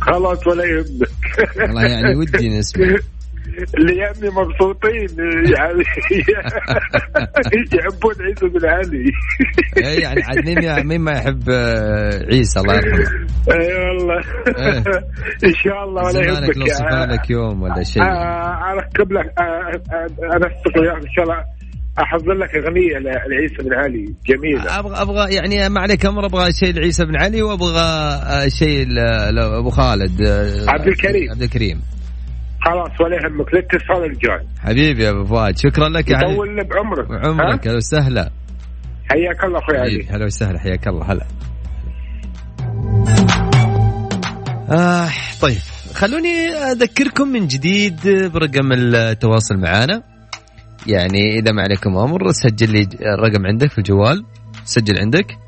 خلاص 0.00 0.46
ولا 0.46 0.64
يهمك. 0.64 1.08
والله 1.56 1.82
يعني 1.82 2.16
ودي 2.16 2.48
نسمع. 2.48 2.86
اللي 3.78 3.92
يمي 3.92 4.30
مبسوطين. 4.30 5.08
يعني 5.56 5.82
يحبون 7.74 8.14
عيسى 8.20 8.46
بن 8.46 8.66
علي. 8.68 9.12
اي 9.86 10.00
يعني 10.00 10.22
عاد 10.22 10.48
مين 10.48 10.86
مين 10.86 11.00
ما 11.00 11.12
يحب 11.12 11.50
آه، 11.50 12.26
عيسى 12.32 12.60
الله 12.60 12.74
يرحمه. 12.74 13.26
اي 13.50 13.74
والله. 13.74 14.20
إيه. 14.58 14.78
إن 15.48 15.54
شاء 15.54 15.84
الله 15.84 16.02
ولا 16.04 16.26
يهمك 16.26 16.56
لو 16.56 17.14
لك 17.14 17.30
يوم 17.30 17.62
ولا 17.62 17.82
شيء. 17.82 18.02
آه، 18.02 18.72
أنا 18.72 18.88
قبل 18.98 19.18
أنا 19.18 20.46
وياك 20.80 20.96
إن 20.96 21.12
شاء 21.16 21.24
الله 21.24 21.44
أحضر 21.98 22.32
لك 22.32 22.56
أغنية 22.56 22.98
لعيسى 22.98 23.56
بن 23.60 23.74
علي. 23.74 24.14
جميلة. 24.26 24.78
أبغى 24.78 25.02
أبغى 25.02 25.34
يعني 25.34 25.68
ما 25.68 25.80
عليك 25.80 26.06
أمر 26.06 26.26
أبغى 26.26 26.52
شيء 26.52 26.74
لعيسى 26.74 27.04
بن 27.04 27.16
علي 27.16 27.42
وأبغى 27.42 27.80
آه، 27.80 28.48
شيء 28.48 28.86
لابو 29.32 29.70
خالد 29.70 30.22
عبد 30.68 30.86
الكريم. 30.86 31.30
عبد 31.30 31.42
الكريم. 31.42 31.80
خلاص 32.66 33.00
ولا 33.00 33.16
يهمك 33.16 33.54
للاتصال 33.54 34.04
الجاي. 34.04 34.46
حبيبي 34.60 35.04
يا 35.04 35.10
أبو 35.10 35.24
فؤاد 35.24 35.58
شكرا 35.58 35.88
لك 35.88 36.10
يا 36.10 36.16
يطول 36.16 36.64
بعمرك. 36.64 37.08
بعمرك 37.08 37.66
أهلا 37.66 37.76
وسهلا. 37.76 38.30
حياك 39.10 39.44
الله 39.44 39.58
أخوي 39.58 39.78
علي. 39.78 40.06
هلا 40.10 40.24
وسهلا 40.24 40.58
حياك 40.58 40.88
الله 40.88 41.12
هلا. 41.12 41.26
آه 44.70 45.08
طيب 45.42 45.58
خلوني 45.94 46.48
أذكركم 46.48 47.28
من 47.28 47.46
جديد 47.46 48.00
برقم 48.34 48.72
التواصل 48.72 49.56
معنا 49.56 50.02
يعني 50.86 51.38
إذا 51.38 51.52
ما 51.52 51.62
عليكم 51.62 51.96
أمر 51.96 52.32
سجل 52.32 52.72
لي 52.72 52.88
الرقم 53.14 53.46
عندك 53.46 53.70
في 53.70 53.78
الجوال. 53.78 54.24
سجل 54.64 54.98
عندك. 54.98 55.38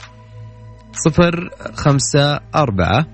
صفر 0.93 1.51
خمسة 1.75 2.41
أربعة 2.55 3.07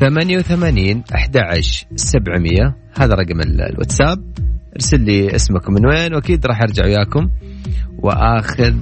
ثمانية 0.00 0.38
وثمانين 0.38 1.02
أحد 1.14 1.36
عشر 1.36 1.86
سبعمية. 1.96 2.76
هذا 2.98 3.14
رقم 3.14 3.40
الواتساب. 3.40 4.24
ارسل 4.74 5.00
لي 5.00 5.34
اسمكم 5.34 5.72
من 5.72 5.86
وين 5.86 6.14
وأكيد 6.14 6.46
راح 6.46 6.62
أرجع 6.62 6.84
وياكم 6.84 7.30
وأخذ 7.98 8.74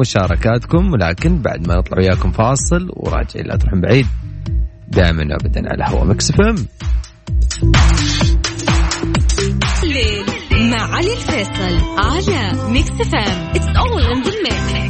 مشاركاتكم 0.00 0.92
ولكن 0.92 1.42
بعد 1.42 1.68
ما 1.68 1.74
نطلع 1.74 1.98
وياكم 1.98 2.30
فاصل 2.30 2.88
وراجع 2.96 3.40
لا 3.40 3.56
تروحون 3.56 3.80
بعيد. 3.80 4.06
دائما 4.88 5.22
ابدا 5.22 5.62
على 5.70 5.84
هوا 5.96 6.04
Mix 6.04 6.32
FM. 6.40 6.66
مع 10.70 10.96
علي 10.96 11.12
الفيصل 11.12 11.78
على 11.98 12.70
Mix 12.72 12.88
FM 12.88 13.50
it's 13.54 13.66
all 13.66 14.02
in 14.02 14.22
the 14.22 14.85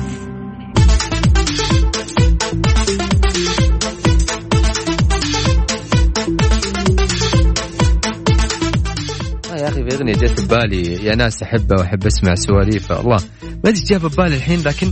أخي 9.77 9.91
في 9.91 9.97
أغنية 9.97 10.13
جت 10.13 10.45
ببالي 10.45 11.05
يا 11.05 11.15
ناس 11.15 11.43
احبها 11.43 11.81
وأحب 11.81 12.07
أسمع 12.07 12.35
سواليفها 12.35 13.01
الله 13.01 13.17
ما 13.65 13.71
أدري 13.71 13.83
جات 13.91 14.01
ببالي 14.01 14.37
الحين 14.37 14.59
لكن 14.67 14.87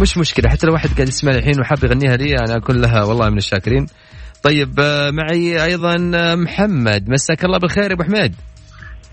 مش 0.00 0.18
مشكلة. 0.18 0.50
حتى 0.50 0.66
لو 0.66 0.72
واحد 0.72 0.88
قاعد 0.88 1.08
يسمع 1.08 1.32
الحين 1.32 1.60
وحاب 1.60 1.84
يغنيها 1.84 2.16
لي 2.16 2.34
أنا 2.34 2.56
اكون 2.56 2.80
لها 2.80 3.04
والله 3.04 3.30
من 3.30 3.36
الشاكرين. 3.36 3.86
طيب 4.42 4.80
آه، 4.80 5.10
معي 5.10 5.64
أيضا 5.64 6.10
آه، 6.14 6.34
محمد. 6.34 7.08
مساك 7.08 7.44
الله 7.44 7.58
بالخير 7.58 7.84
يا 7.84 7.92
أبو 7.92 8.02
حميد. 8.02 8.34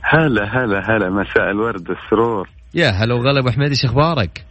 هلا 0.01 0.43
هلا 0.43 0.79
هلا. 0.89 1.09
مساء 1.09 1.51
الورد 1.51 1.89
والسرور 1.89 2.49
يا 2.73 2.89
هلا 2.89 3.13
وغلا 3.13 3.39
أبو 3.39 3.49
حميد 3.49 3.69
إيش 3.69 3.86
أخبارك؟ 3.86 4.45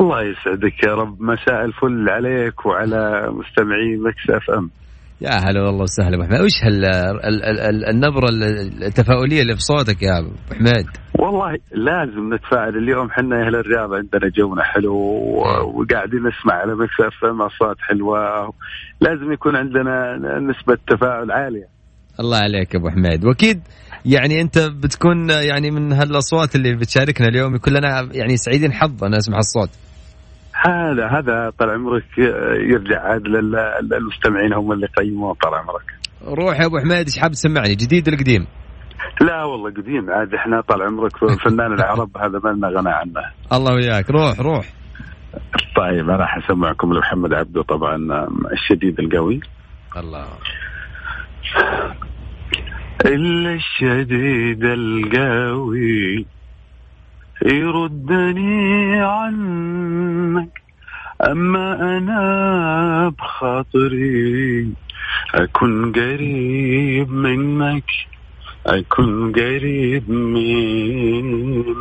الله 0.00 0.22
يسعدك 0.22 0.84
يا 0.86 0.94
رب. 0.94 1.22
مساء 1.22 1.64
الفل 1.64 2.08
عليك 2.10 2.66
وعلى 2.66 3.30
مستمعين 3.30 4.02
Mix 4.02 4.30
FM. 4.30 4.70
يا 5.20 5.30
هلا 5.30 5.62
والله 5.62 5.82
وسهلا 5.82 6.14
أبو 6.16 6.24
حميد. 6.24 6.40
وش 6.40 6.64
هال 6.64 7.84
النبرة 7.84 8.28
التفاؤلية 8.86 9.42
اللي 9.42 9.54
في 9.54 9.60
صوتك 9.60 10.02
يا 10.02 10.18
أبو 10.18 10.30
حميد؟ 10.58 10.86
والله 11.18 11.58
لازم 11.72 12.34
نتفائل 12.34 12.76
اليوم 12.76 13.06
إحنا 13.10 13.46
أهل 13.46 13.56
الرياض 13.56 13.92
عندنا 13.94 14.30
جونا 14.36 14.62
حلو 14.64 14.94
وقاعدين 15.74 16.20
نسمع 16.20 16.54
على 16.54 16.74
Mix 16.74 17.00
FM 17.00 17.42
أصوات 17.42 17.76
حلوة. 17.80 18.18
لازم 19.00 19.32
يكون 19.32 19.56
عندنا 19.56 20.16
نسبة 20.38 20.78
تفاؤل 20.88 21.32
عالية. 21.32 21.68
الله 22.20 22.38
عليك 22.38 22.76
أبو 22.76 22.88
حميد. 22.90 23.24
وأكيد 23.24 23.60
يعني 24.04 24.40
أنت 24.40 24.58
بتكون 24.58 25.30
يعني 25.30 25.70
من 25.70 25.92
هالأصوات 25.92 26.56
اللي 26.56 26.76
بتشاركنا 26.76 27.26
اليوم 27.28 27.54
يكون 27.54 27.72
لنا 27.72 28.08
يعني 28.12 28.36
سعيدين 28.36 28.72
حظ 28.72 29.04
أنا 29.04 29.18
اسمع 29.18 29.38
الصوت. 29.38 29.70
هذا 30.66 31.06
هذا 31.06 31.50
طال 31.58 31.70
عمرك 31.70 32.18
يرجع 32.72 33.00
عاد 33.02 33.22
للمستمعين 33.82 34.52
هم 34.52 34.72
اللي 34.72 34.86
يقيمون 34.86 35.34
طال 35.34 35.54
عمرك. 35.54 35.84
روح 36.24 36.60
يا 36.60 36.66
أبو 36.66 36.78
حميد 36.78 37.06
إيش 37.06 37.18
حاب 37.18 37.30
تسمعني؟ 37.30 37.74
جديد 37.74 38.08
ولا 38.08 38.16
قديم؟ 38.16 38.46
لا 39.20 39.44
والله 39.44 39.70
قديم 39.70 40.10
عاد 40.10 40.34
إحنا 40.34 40.60
طال 40.60 40.82
عمرك 40.82 41.16
فنان 41.16 41.72
العرب 41.72 42.16
هذا 42.16 42.40
ما 42.44 42.50
لنا 42.50 42.68
غنى 42.68 42.90
عنه. 42.90 43.32
الله 43.52 43.74
وياك. 43.74 44.10
روح 44.10 44.40
روح. 44.40 44.66
طيب 45.76 46.04
أنا 46.08 46.16
راح 46.16 46.36
أسمعكم 46.36 46.92
لمحمد 46.92 47.32
عبده 47.32 47.62
طبعا 47.62 47.96
الشديد 48.52 49.00
القوي. 49.00 49.40
الله. 49.96 50.26
الشديد 53.06 54.64
القوي. 54.64 56.26
يردني 57.46 59.00
عنك 59.00 60.60
أما 61.26 61.98
أنا 61.98 63.08
بخاطري 63.18 64.72
أكون 65.34 65.92
قريب 65.92 67.10
منك 67.10 67.90
أكون 68.66 69.32
قريب 69.32 70.10
منك. 70.10 71.76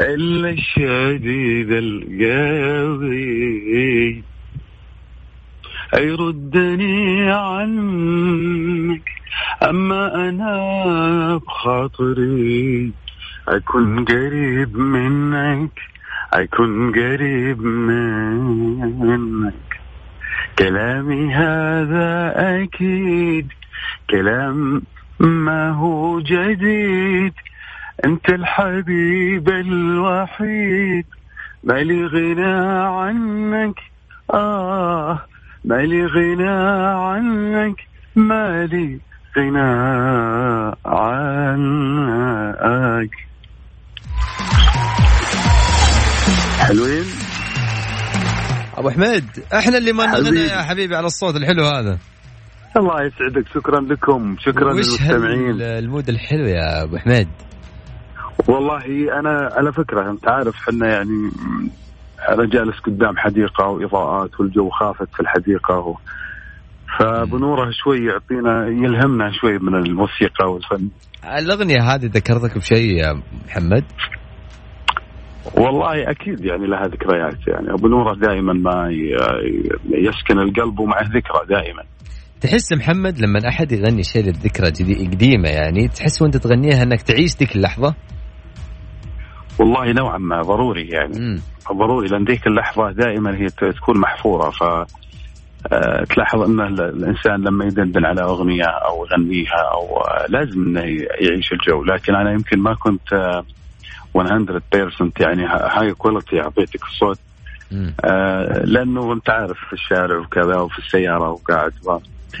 إلا 0.00 0.50
الشديد 0.50 1.72
القوي 1.72 3.12
يردني 5.94 7.30
عنك 7.30 9.08
أما 9.62 10.28
أنا 10.28 11.36
بخاطري 11.36 12.92
أكون 13.48 14.04
قريب 14.04 14.76
منك 14.76 15.80
أكون 16.32 16.92
قريب 16.92 17.62
منك 17.62 19.54
كلامي 20.58 21.34
هذا 21.34 22.32
أكيد. 22.36 23.48
كلام 24.10 24.82
ما 25.20 25.70
هو 25.70 26.20
جديد. 26.20 27.32
أنت 28.04 28.28
الحبيب 28.30 29.48
الوحيد. 29.48 31.06
مالي 31.64 32.06
غنى 32.06 32.54
عنك. 32.82 33.80
آه 34.34 35.18
مالي 35.64 36.06
غنى 36.06 36.48
عنك. 37.06 37.76
مالي 38.16 38.98
غنى 39.36 39.72
عنك. 40.86 42.12
حلوين؟ 46.58 47.04
أبو 48.74 48.90
حميد 48.90 49.24
إحنا 49.54 49.78
اللي 49.78 49.92
ما 49.92 50.06
نغنى 50.06 50.40
يا 50.40 50.62
حبيبي 50.62 50.96
على 50.96 51.06
الصوت 51.06 51.36
الحلو 51.36 51.64
هذا. 51.64 51.98
الله 52.76 52.94
يسعدك 53.02 53.48
شكرا 53.54 53.80
لكم 53.80 54.36
شكرا 54.40 54.72
للمستمعين. 54.72 55.62
المود 55.62 56.08
الحلو 56.08 56.46
يا 56.46 56.82
أبو 56.82 56.98
حميد؟ 56.98 57.28
والله 58.48 58.84
أنا 59.20 59.50
على 59.52 59.72
فكرة 59.72 60.10
أنت 60.10 60.28
عارف 60.28 60.54
إحنا 60.54 60.88
يعني 60.88 61.30
أنا 62.28 62.46
جالس 62.46 62.80
قدام 62.86 63.16
حديقة 63.16 63.66
وإضاءات 63.66 64.40
والجو 64.40 64.70
خافت 64.70 65.08
في 65.14 65.20
الحديقة 65.20 65.78
و... 65.78 65.96
فبنوره 66.98 67.70
شوي 67.84 67.98
يعطينا 68.06 68.66
يلهمنا 68.66 69.32
شوي 69.40 69.58
من 69.58 69.74
الموسيقى 69.74 70.52
والفن. 70.52 70.88
الأغنية 71.38 71.82
هذه 71.82 72.06
ذكرتك 72.06 72.58
بشيء 72.58 72.96
يا 72.96 73.22
محمد؟ 73.46 73.84
والله 75.56 76.10
أكيد 76.10 76.44
يعني 76.44 76.66
لها 76.66 76.82
ذكريات 76.82 77.48
يعني. 77.48 77.72
أبو 77.74 77.88
نوره 77.88 78.14
دائما 78.14 78.52
ما 78.52 78.88
يسكن 79.90 80.38
القلب 80.38 80.78
ومعه 80.78 81.02
ذكرى 81.02 81.46
دائما. 81.48 81.82
تحس 82.40 82.72
محمد 82.72 83.18
لما 83.18 83.48
أحد 83.48 83.72
يغني 83.72 84.02
شيء 84.02 84.24
للذكرى 84.24 84.68
قديمة 85.06 85.48
يعني 85.48 85.88
تحس 85.88 86.22
وأنت 86.22 86.36
تغنيها 86.36 86.82
إنك 86.82 87.02
تعيش 87.02 87.36
ذيك 87.36 87.56
اللحظة؟ 87.56 87.94
والله 89.60 89.92
نوعا 89.92 90.18
ما 90.18 90.42
ضروري 90.42 90.88
يعني. 90.88 91.18
م. 91.20 91.40
ضروري 91.72 92.08
لأن 92.08 92.24
ذيك 92.24 92.46
اللحظة 92.46 92.92
دائما 92.92 93.36
هي 93.36 93.46
تكون 93.46 94.00
محفورة. 94.00 94.50
ف 94.50 94.62
آه، 95.72 96.04
تلاحظ 96.04 96.42
أن 96.42 96.60
الإنسان 96.60 97.40
لما 97.40 97.64
يدندن 97.64 98.04
على 98.04 98.22
أغنية 98.22 98.64
أو 98.64 99.04
يغنيها 99.04 99.62
أو 99.74 99.96
آه، 99.96 100.26
لازم 100.28 100.62
إنه 100.62 100.80
يعيش 100.80 101.52
الجو. 101.52 101.84
لكن 101.84 102.14
أنا 102.14 102.32
يمكن 102.32 102.58
ما 102.58 102.74
كنت 102.74 103.42
100% 104.14 104.20
آه، 104.20 105.12
يعني 105.20 105.42
هاي 105.46 105.94
كواليتي 105.94 106.40
اعطيتك 106.40 106.82
الصوت. 106.84 107.18
لأنه 108.64 109.12
أنت 109.12 109.30
عارف 109.30 109.58
في 109.68 109.72
الشارع 109.72 110.18
وكذا 110.18 110.60
وفي 110.60 110.78
السيارة 110.78 111.30
وقاعد 111.30 111.72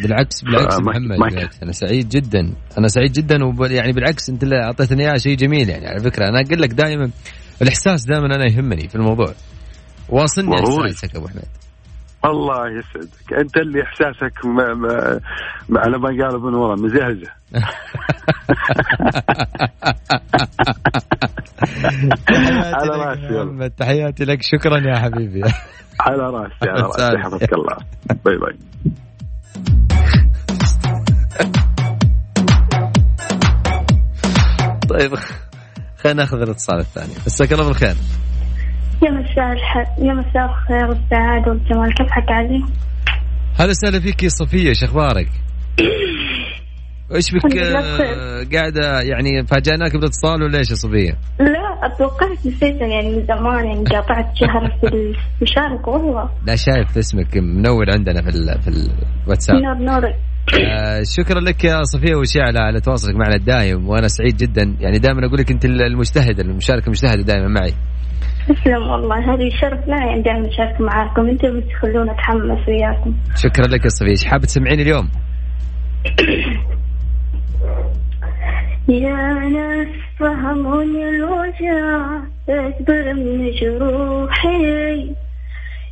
بالعكس 0.02 0.42
بالعكس 0.42 0.80
محمد 0.80 1.48
أنا 1.62 1.72
سعيد 1.72 2.08
جدا. 2.08 2.54
أنا 2.78 2.88
سعيد 2.88 3.12
جدا 3.12 3.44
ويعني 3.44 3.92
بالعكس 3.92 4.30
أنت 4.30 4.42
اللي 4.42 4.62
أعطيتني 4.64 5.02
إياه 5.02 5.16
شيء 5.16 5.36
جميل 5.36 5.68
يعني 5.68 5.86
على 5.86 6.00
فكرة. 6.00 6.28
أنا 6.28 6.40
أقول 6.40 6.62
لك 6.62 6.70
دائما 6.70 7.10
الإحساس 7.62 8.04
دائما 8.04 8.26
أنا 8.26 8.44
يهمني 8.52 8.88
في 8.88 8.94
الموضوع. 8.94 9.34
واصلني 10.08 10.54
احساسك 10.54 11.16
أبو 11.16 11.28
حميد 11.28 11.44
الله 12.24 12.68
يسعدك. 12.68 13.32
أنت 13.38 13.56
اللي 13.56 13.82
إحساسك 13.82 14.46
ما 14.46 14.74
ما 15.68 15.80
على 15.80 15.98
ما 15.98 16.08
قال 16.08 16.34
ابن 16.34 16.54
ورا 16.54 16.76
مزهزه. 16.76 17.30
على 22.74 22.90
راسي 22.90 23.68
تحياتي 23.68 24.24
لك. 24.24 24.38
شكرا 24.42 24.78
يا 24.78 24.98
حبيبي. 24.98 25.42
على 26.00 26.22
راسي 26.22 26.70
على 26.70 26.82
راسي. 26.82 27.18
حفظك 27.18 27.52
الله. 27.52 27.76
باي 28.24 28.36
باي. 28.36 28.58
طيب 34.88 35.14
خلينا 35.96 36.22
ناخذ 36.22 36.40
الاتصال 36.42 36.78
الثاني. 36.78 37.14
مساك 37.26 37.52
الله 37.52 37.66
بالخير. 37.66 37.94
يا 39.02 39.10
مساء 39.10 39.52
الحب 39.52 40.04
يا 40.04 40.12
مساء 40.12 40.44
الخير 40.44 40.86
والسعادة 40.88 41.50
والجمال. 41.50 41.94
كيف 41.94 42.10
حالك 42.10 42.30
عزيز؟ 42.30 42.62
هلا 43.58 43.70
وسهلا 43.70 44.00
فيك 44.00 44.22
يا 44.22 44.28
صفية 44.28 44.72
شو 44.72 44.86
أخبارك؟ 44.86 45.28
إيش 47.14 47.34
بك 47.34 47.56
آه، 47.56 48.46
قاعدة 48.54 49.00
يعني 49.00 49.46
فاجأناك 49.46 49.92
بالاتصال 49.92 50.42
ولا 50.42 50.58
إيش 50.58 50.70
يا 50.70 50.74
صفية؟ 50.74 51.12
لا 51.40 51.86
أتوقعت 51.86 52.46
نسيتها 52.46 52.86
يعني 52.86 53.16
من 53.16 53.26
زمان 53.26 53.64
يعني 53.64 53.84
قاطعت 53.84 54.36
شهر 54.36 54.78
في 54.80 54.86
المشاركة 54.86 55.88
والله. 55.88 56.30
لا 56.46 56.56
شايف 56.56 56.98
اسمك 56.98 57.36
منور 57.36 57.90
عندنا 57.90 58.22
في 58.22 58.30
في 58.62 58.68
الواتساب. 59.26 59.56
نور 59.56 59.74
نور. 59.74 60.06
آه 60.06 61.02
شكرا 61.16 61.40
لك 61.40 61.64
يا 61.64 61.82
صفية 61.82 62.14
وشعلة 62.14 62.60
على 62.60 62.80
تواصلك 62.80 63.14
معنا 63.14 63.34
الدائم 63.34 63.88
وأنا 63.88 64.08
سعيد 64.08 64.36
جدا. 64.36 64.76
يعني 64.80 64.98
دائما 64.98 65.26
أقول 65.26 65.38
لك 65.38 65.50
أنت 65.50 65.64
المجتهده 65.64 66.42
المشاركه 66.42 66.84
المجتهده 66.84 67.22
دائما 67.22 67.48
معي. 67.48 67.74
تسلم 68.48 68.82
والله. 68.90 69.34
هذه 69.34 69.50
شرف 69.60 69.86
لنا 69.86 70.06
يعني 70.06 70.22
دائما 70.22 70.48
نشارك 70.48 70.80
معاكم. 70.80 71.28
أنتم 71.28 71.60
بتخلونا 71.60 72.12
اتحمس 72.12 72.68
وياكم. 72.68 73.14
شكرا 73.36 73.66
لك 73.66 73.84
يا 73.84 73.88
صفيه 73.88 74.10
إيش. 74.10 74.24
حابه 74.24 74.44
تسمعيني 74.44 74.82
اليوم؟ 74.82 75.08
يا 78.88 79.34
ناس 79.48 79.88
فهموني 80.18 81.08
الوجع. 81.08 82.06
اكبر 82.48 83.14
من 83.14 83.50
جروحي. 83.50 85.14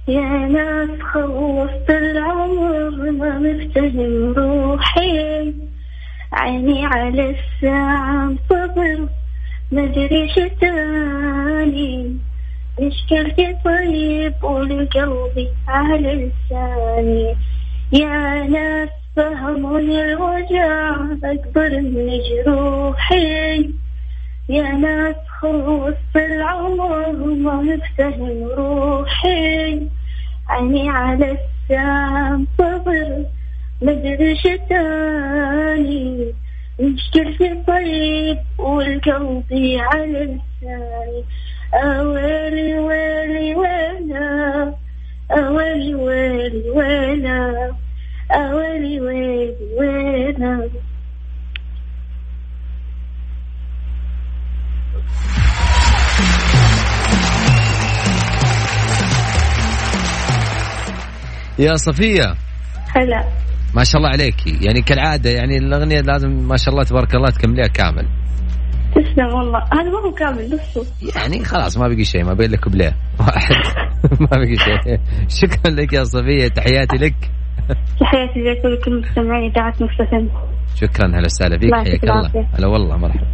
يا 0.09 0.49
ناس 0.49 0.90
خلصت 1.12 1.90
العمر 1.90 3.11
ما 3.11 3.38
مفتهم 3.38 4.33
روحي. 4.33 5.55
عيني 6.33 6.87
على 6.87 7.31
الساعة 7.31 8.35
صبر 8.49 9.09
مدري 9.73 10.29
شتاني 10.29 12.17
مشكلتي 12.81 13.57
طيب 13.65 14.45
ولقلبي 14.45 15.49
على 15.69 16.31
لساني 16.51 17.37
يا 17.93 18.45
ناس 18.45 18.89
فهموني 19.17 20.05
الوجع 20.05 20.95
أكبر 21.25 21.71
من 21.81 22.09
جروحي. 22.29 23.71
يا 24.49 24.73
ناس 24.73 25.17
خلص 25.41 25.97
العمر 26.17 27.13
ما 27.13 27.63
يفتهم 27.63 28.45
روحي. 28.45 29.89
عيني 30.49 30.89
على 30.89 31.37
السام 31.39 32.47
صبر 32.59 33.25
مدري 33.83 34.37
شتاني 34.37 36.35
مشكلتي 36.81 37.62
طيب 37.66 38.38
والقلبي 38.59 39.81
على 39.81 40.25
لساني 40.62 41.25
أويلي 41.75 42.79
ويلي 42.79 43.55
وينا 43.55 44.75
أويلي 45.31 45.95
ويلي 45.95 46.71
وينا 46.71 47.71
أويلي 48.31 49.01
ويلي 49.01 49.57
وينا 49.79 50.69
يا 61.59 61.77
صفية. 61.77 62.35
هلا. 62.97 63.39
ما 63.77 63.85
شاء 63.85 63.97
الله 63.97 64.09
عليك. 64.09 64.65
يعني 64.65 64.83
كالعادة 64.83 65.31
يعني 65.31 65.57
الأغنية 65.59 66.01
لازم 66.01 66.31
ما 66.31 66.57
شاء 66.57 66.75
الله 66.75 66.85
تبارك 66.85 67.15
الله 67.15 67.31
تكمليها 67.31 67.67
كامل. 67.67 68.07
تسلم 68.95 69.35
والله. 69.35 69.59
هذا 69.59 69.91
ما 69.91 69.99
هو 70.07 70.13
كامل 70.15 70.45
نصه 70.55 70.87
يعني 71.17 71.45
خلاص 71.45 71.79
ما 71.79 71.89
بقي 71.89 72.05
شيء 72.05 72.25
ما 72.25 72.35
بين 72.35 72.51
لك 72.51 72.69
بليه 72.69 72.93
واحد. 73.21 73.55
ما 74.21 74.27
بقي 74.31 74.57
شيء. 74.57 74.99
شكرا 75.41 75.71
لك 75.73 75.93
يا 75.93 76.05
صفية 76.05 76.49
تحياتي 76.49 76.97
لك. 76.97 77.15
تحياتي 78.01 78.41
لك 78.41 78.65
ولكل 78.65 79.01
مستمعين 79.01 79.51
إذاعة 79.51 79.75
مستفن 79.81 80.29
شكرا 80.75 81.07
هلا 81.09 81.25
وسهلا 81.25 81.59
فيك. 81.59 81.75
حياك 81.75 82.05
الله. 82.05 82.49
هلا 82.59 82.67
والله 82.67 82.97
مرحبا. 82.97 83.27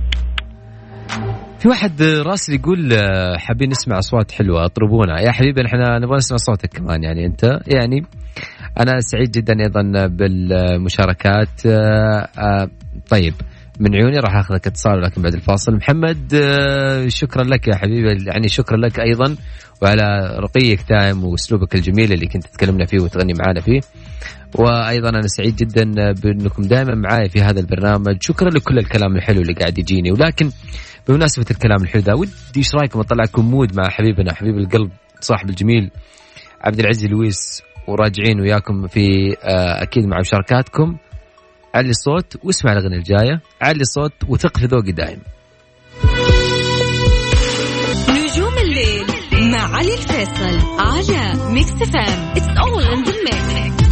في 1.59 1.69
واحد 1.69 2.03
راسل 2.03 2.55
يقول 2.55 2.93
آه، 2.93 3.37
حابين 3.37 3.69
نسمع 3.71 3.99
أصوات 3.99 4.33
حلوة 4.33 4.65
اطربونا. 4.65 5.21
يا 5.21 5.33
حبيبي 5.33 5.67
إحنا 5.67 5.99
نبغى 5.99 6.17
نسمع 6.17 6.37
صوتك 6.37 6.69
كمان 6.79 7.03
يعني 7.03 7.27
أنت؟ 7.27 7.45
يعني 7.67 8.03
أنا 8.81 9.01
سعيد 9.01 9.31
جدا 9.31 9.55
أيضا 9.61 10.07
بالمشاركات. 10.07 11.67
آه، 11.67 12.29
آه، 12.39 12.69
طيب 13.11 13.35
من 13.81 13.95
عيوني 13.95 14.19
راح 14.19 14.37
أخذك 14.37 14.67
اتصال 14.67 15.03
لكن 15.03 15.23
بعد 15.23 15.35
الفاصل. 15.35 15.73
محمد 15.73 16.19
شكرا 17.09 17.45
لك 17.45 17.69
يا 17.69 17.77
حبيبي. 17.77 18.25
يعني 18.27 18.49
شكرا 18.49 18.77
لك 18.77 19.01
أيضا 19.01 19.37
وعلى 19.83 20.37
رقيك 20.39 20.81
دائم 20.89 21.25
وأسلوبك 21.25 21.75
الجميل 21.75 22.13
اللي 22.13 22.27
كنت 22.27 22.47
تكلمنا 22.47 22.87
فيه 22.87 23.01
وتغني 23.01 23.33
معنا 23.39 23.61
فيه. 23.61 23.81
وأيضا 24.55 25.09
أنا 25.09 25.27
سعيد 25.27 25.57
جدا 25.57 26.13
بأنكم 26.13 26.63
دائما 26.63 26.95
معاي 26.95 27.29
في 27.29 27.41
هذا 27.41 27.61
البرنامج. 27.61 28.17
شكرا 28.21 28.51
لكل 28.51 28.79
الكلام 28.79 29.17
الحلو 29.17 29.41
اللي 29.41 29.53
قاعد 29.53 29.79
يجيني. 29.79 30.13
ولكن 30.13 30.51
بمناسبة 31.09 31.47
الكلام 31.51 31.83
الحلو 31.83 32.03
ذا 32.03 32.15
ودي 32.15 32.31
إيش 32.57 32.75
رأيكم؟ 32.75 33.01
اطلعكم 33.01 33.51
مود 33.51 33.77
مع 33.77 33.89
حبيبنا 33.89 34.35
حبيب 34.35 34.59
القلب 34.59 34.91
صاحب 35.21 35.51
الجميل 35.51 35.91
عبد 36.61 36.81
العزيز 36.81 37.11
لويس. 37.11 37.63
وراجعين 37.89 38.41
وياكم 38.41 38.87
في 38.87 39.37
آه، 39.45 39.83
أكيد 39.83 40.07
مع 40.07 40.19
مشاركاتكم. 40.21 40.97
علي 41.75 41.89
الصوت 41.91 42.37
واسمع 42.45 42.73
الأغنية 42.73 42.97
الجاية. 42.97 43.41
علي 43.63 43.81
الصوت 43.81 44.13
وثق 44.29 44.59
في 44.59 44.67
ذوقي 44.67 44.93
دايم 44.93 45.19
نجوم 48.11 48.59
الليل 48.59 49.07
مع 49.53 49.77
علي 49.77 49.95
الفيصل 49.95 50.59
على 50.79 51.53
Mix 51.53 51.73
FM 51.73 52.31
it's 52.37 52.49
all 52.49 52.83
in 52.83 53.05
the 53.05 53.13
mix 53.25 53.86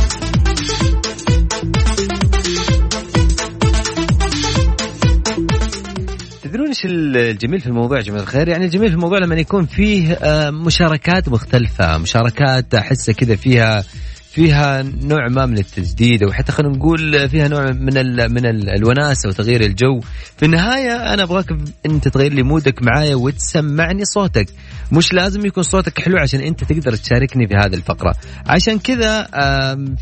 تدرون 6.54 6.68
إيش 6.68 6.82
الجميل 6.84 7.60
في 7.60 7.66
الموضوع 7.66 7.98
يا 7.98 8.02
جماعة 8.02 8.22
الخير؟ 8.22 8.48
يعني 8.48 8.64
الجميل 8.64 8.88
في 8.88 8.94
الموضوع 8.94 9.18
لما 9.18 9.34
يكون 9.34 9.66
فيه 9.66 10.12
آه، 10.12 10.50
مشاركات 10.50 11.28
مختلفة، 11.28 11.98
مشاركات 11.98 12.74
احسها 12.74 13.14
كذا 13.14 13.36
فيها 13.36 13.82
فيها 14.30 14.82
نوع 14.82 15.28
ما 15.28 15.46
من 15.46 15.58
التجديد 15.58 16.22
أو 16.22 16.32
حتى 16.32 16.52
خلينا 16.52 16.76
نقول 16.76 17.28
فيها 17.28 17.48
نوع 17.48 17.64
من 17.70 17.98
ال 17.98 18.32
من 18.32 18.46
ال 18.46 18.70
الوناسة 18.70 19.28
وتغيير 19.28 19.60
الجو. 19.60 20.00
في 20.36 20.44
النهاية 20.44 21.14
أنا 21.14 21.22
أبغاك 21.22 21.46
أنت 21.86 22.08
تغير 22.08 22.32
لي 22.32 22.42
مودك 22.42 22.82
معايا 22.82 23.14
وتسمعني 23.14 24.04
صوتك. 24.04 24.46
مش 24.92 25.12
لازم 25.12 25.46
يكون 25.46 25.62
صوتك 25.62 26.00
حلو 26.00 26.18
عشان 26.18 26.40
أنت 26.40 26.64
تقدر 26.64 26.96
تشاركني 26.96 27.48
في 27.48 27.54
هذه 27.54 27.74
الفقرة. 27.74 28.14
عشان 28.46 28.78
كذا 28.78 29.26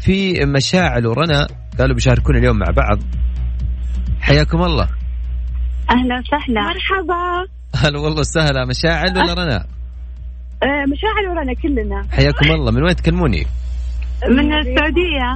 في 0.03 0.45
مشاعل 0.57 1.07
ورنا 1.07 1.47
قالوا 1.79 1.95
بيشاركونا 1.95 2.39
اليوم 2.39 2.59
مع 2.59 2.67
بعض. 2.77 2.99
حياكم 4.21 4.63
الله. 4.63 5.02
أهلا 5.91 6.19
وسهلا. 6.19 6.61
مرحبا. 6.61 7.47
هلا 7.77 7.99
والله 7.99 8.21
وسهلا. 8.21 8.65
مشاعل 8.65 9.19
ولا 9.19 9.35
رنا؟ 9.35 9.57
آه، 10.63 10.85
مشاعل 10.93 11.29
ورنا 11.29 11.55
كلنا. 11.55 12.07
حياكم 12.13 12.51
الله. 12.51 12.71
من 12.71 12.83
وين 12.85 12.97
تكلموني؟ 12.97 13.47
من 14.29 14.53
السعودية. 14.53 15.29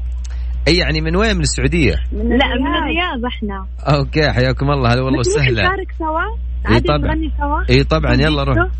أي 0.68 0.76
يعني 0.76 1.00
من 1.00 1.16
وين؟ 1.16 1.36
من 1.36 1.42
السعودية؟ 1.42 1.94
من 2.12 2.28
لا 2.28 2.46
من 2.46 2.74
الرياض. 2.76 3.24
إحنا. 3.26 3.66
okay 3.80 4.32
حياكم 4.32 4.70
الله. 4.70 4.94
هلا 4.94 5.02
والله 5.02 5.18
وسهلا. 5.18 5.62
نشارك 5.62 5.92
سوا؟ 5.98 6.74
إي 6.74 6.80
طبعا. 6.80 6.98
نغني 6.98 7.32
سوا؟ 7.38 7.76
إي 7.76 7.84
طبعا. 7.84 8.14
يلا 8.14 8.42
روح. 8.42 8.70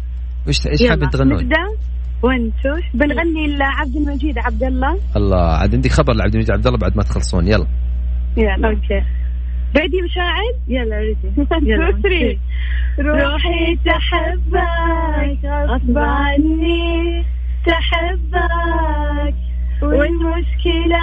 وش 0.49 0.67
إيش 0.67 0.89
حابين 0.89 1.11
تغنون؟ 1.11 1.45
نبدا 1.45 1.67
وانتو 2.23 2.89
بنغني 2.95 3.57
لعبد 3.57 3.97
المجيد 3.97 4.39
عبد 4.39 4.63
الله. 4.63 5.01
الله 5.17 5.43
عاد 5.43 5.75
عندي 5.75 5.89
خبر 5.89 6.13
لعبد 6.15 6.35
المجيد 6.35 6.51
عبد 6.51 6.67
الله 6.67 6.79
بعد 6.79 6.97
ما 6.97 7.03
تخلصون. 7.03 7.47
يلا. 7.47 7.67
يلا 8.37 8.69
okay. 8.69 9.26
ابدي 9.75 10.03
مشاعل؟ 10.03 10.53
يلا 10.69 10.99
ready 10.99 11.19
يلا. 11.71 11.87
روحي. 12.99 13.77
تحبك 13.85 15.45
غصب 15.45 15.99
عني 15.99 17.25
تحبك 17.67 19.35
والمشكلة 19.83 20.99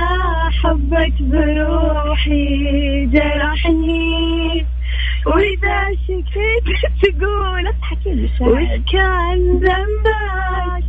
حبك 0.64 1.14
بروحي 1.22 3.06
جرحني. 3.06 4.66
وإذا 5.26 5.86
شكيت 6.04 6.66
تقول 7.04 7.68
أضحكي 7.68 8.30
وش 8.42 8.68
كان 8.92 9.40
ذنبك؟ 9.60 10.86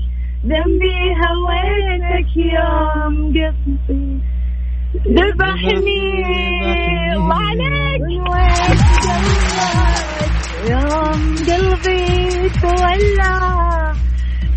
ذنبي 0.47 1.15
هويتك 1.27 2.37
يوم 2.37 3.29
قصدي. 3.29 4.19
ذبحني 5.09 6.25
الله 7.13 7.35
عليك 7.35 8.03
يوم 10.71 11.21
قلبي 11.49 12.49
تولى 12.63 13.35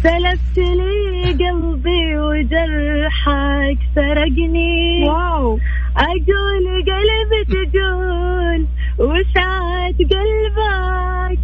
سلبت 0.03 0.57
لي 0.57 1.31
قلبي 1.31 2.17
وجرحك. 2.17 3.77
سرقني 3.95 5.09
واو 5.09 5.59
أقول 5.97 6.65
قلبي 6.89 7.41
تقول 7.51 8.61
وسعت 8.99 9.99
قلبك 10.13 11.39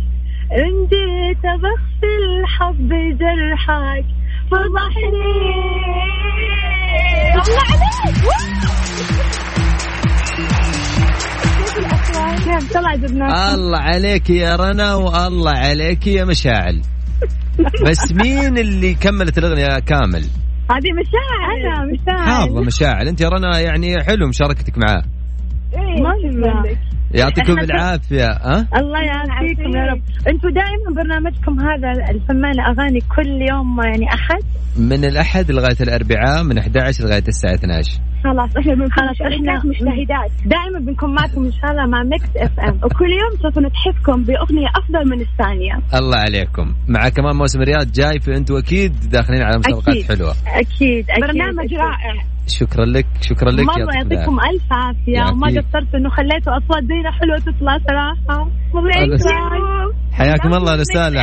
ان 0.51 0.73
جيت 0.91 1.43
بغسل 1.43 2.45
حب 2.45 2.89
جرحك. 3.19 4.05
فضحني. 4.51 5.63
الله 7.43 7.63
عليك 12.89 13.53
الله 13.53 13.79
عليك 13.79 14.29
يا 14.29 14.55
رنا 14.55 14.95
والله 14.95 15.51
عليك 15.51 16.07
يا 16.07 16.25
مشاعل. 16.25 16.81
بس 17.87 18.11
مين 18.11 18.57
اللي 18.57 18.93
كملت 18.93 19.37
الأغنية 19.37 19.79
كامل؟ 19.79 20.23
هذه 20.71 20.89
مشاعر 20.99 21.45
أنا 21.61 21.93
مشاعر 21.93 22.25
حافظة 22.25 22.61
مشاعل 22.61 23.01
أنت 23.09 23.21
يا 23.21 23.29
رنا 23.29 23.59
يعني 23.59 24.03
حلو 24.03 24.27
مشاركتك 24.27 24.77
معاه. 24.77 25.03
إيه 25.73 26.03
يعطيكم 27.13 27.59
العافية 27.59 28.25
ها؟ 28.25 28.67
الله 28.77 28.99
يعافيكم 29.01 29.75
يا 29.77 29.85
رب. 29.91 30.01
أنتم 30.27 30.49
دائما 30.49 30.95
برنامجكم 30.95 31.59
هذا 31.59 31.91
الفنانة 32.11 32.63
أغاني 32.71 32.99
كل 33.15 33.41
يوم 33.51 33.81
يعني 33.81 34.05
أحد؟ 34.13 34.43
من 34.77 35.05
الأحد 35.05 35.51
لغاية 35.51 35.77
الأربعاء 35.81 36.43
من 36.43 36.57
11 36.57 37.03
لغاية 37.03 37.23
الساعة 37.27 37.53
12 37.53 37.99
خلاص 38.23 38.57
إحنا 38.57 38.87
خلاص 38.91 39.21
إحنا 39.21 39.53
مجتهدات 39.65 40.31
دائما 40.45 40.79
بنكون 40.79 41.15
معكم 41.15 41.45
إن 41.45 41.51
شاء 41.51 41.71
الله 41.71 41.85
مع 41.85 42.03
Mix 42.03 42.29
FM 42.37 42.75
وكل 42.83 43.05
يوم 43.21 43.31
سوف 43.41 43.59
نتحفكم 43.59 44.23
بأغنية 44.23 44.67
أفضل 44.75 45.09
من 45.11 45.21
الثانية. 45.21 45.73
الله 45.93 46.17
عليكم. 46.17 46.73
مع 46.87 47.09
كمان 47.09 47.35
موسم 47.35 47.61
الرياض 47.61 47.91
جاي 47.91 48.19
فانتم 48.19 48.55
أكيد 48.55 48.93
داخلين 49.09 49.41
على 49.43 49.57
مسابقات 49.57 49.87
أكيد. 49.87 50.07
حلوة. 50.07 50.33
أكيد, 50.47 51.05
أكيد. 51.09 51.23
برنامج 51.23 51.73
رائع. 51.73 52.32
شكرا 52.47 52.85
لك 52.85 53.05
شكرا 53.21 53.51
لك 53.51 53.65
مرة 53.65 53.93
يعطيكم 53.95 54.39
ألف 54.39 54.73
عافية. 54.73 55.31
وما 55.31 55.47
قصرتوا 55.47 55.99
إنه 55.99 56.09
خليتوا 56.09 56.57
أصوات 56.57 56.83
زينا 56.83 57.11
حلوة 57.11 57.37
تطلع 57.37 57.77
صراحة. 57.77 58.49
حياكم 60.11 60.53
الله 60.53 60.75
رسالة 60.75 61.21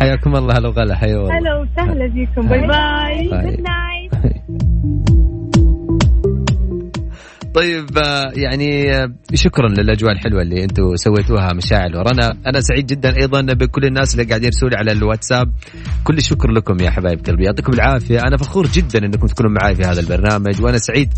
حياكم 0.00 0.36
الله 0.36 0.58
هلا 0.58 0.68
وغلا. 0.68 0.94
حيا 0.94 1.16
والله. 1.16 1.38
هلا 1.38 1.56
وسهلا 1.56 2.12
فيكم. 2.12 2.48
باي 2.48 2.66
باي. 2.66 3.87
طيب 7.54 7.98
آه، 7.98 8.24
يعني 8.34 8.96
آه، 8.96 9.12
شكرا 9.34 9.68
للأجواء 9.68 10.12
الحلوة 10.12 10.42
اللي 10.42 10.64
أنتم 10.64 10.96
سويتوها 10.96 11.52
مشاعل 11.52 11.96
ورنا 11.96 12.36
أنا 12.46 12.60
سعيد 12.60 12.86
جدا 12.86 13.16
أيضا 13.22 13.40
بكل 13.40 13.84
الناس 13.84 14.14
اللي 14.14 14.24
قاعدين 14.24 14.46
يرسلوا 14.46 14.78
على 14.78 14.92
الواتساب. 14.92 15.52
كل 16.04 16.16
الشكر 16.16 16.50
لكم 16.50 16.80
يا 16.80 16.90
حبايب 16.90 17.26
قلبي. 17.26 17.44
يعطيكم 17.44 17.72
العافية. 17.72 18.18
أنا 18.20 18.36
فخور 18.36 18.66
جدا 18.66 18.98
إنكم 18.98 19.26
تكونوا 19.26 19.50
معي 19.50 19.74
في 19.74 19.82
هذا 19.82 20.00
البرنامج 20.00 20.62
وأنا 20.62 20.78
سعيد 20.78 21.12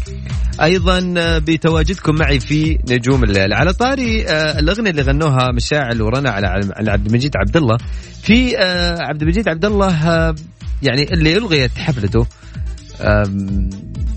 أيضا 0.62 1.14
آه، 1.18 1.38
بتواجدكم 1.38 2.14
معي 2.14 2.40
في 2.40 2.78
نجوم 2.90 3.24
الليل. 3.24 3.52
على 3.52 3.72
طاري 3.72 4.24
الأغنية 4.58 4.90
اللي 4.90 5.02
غنوها 5.02 5.52
مشاعل 5.54 6.02
ورنا 6.02 6.30
على 6.30 6.46
على 6.76 6.90
عبد 6.90 7.06
المجيد 7.06 7.32
عبد 7.36 7.56
الله 7.56 7.76
في 8.22 8.56
عبد 9.00 9.22
المجيد 9.22 9.48
عبد 9.48 9.64
الله 9.64 10.34
يعني 10.82 11.12
اللي 11.12 11.36
ألغيت 11.36 11.70
حفلته 11.78 12.26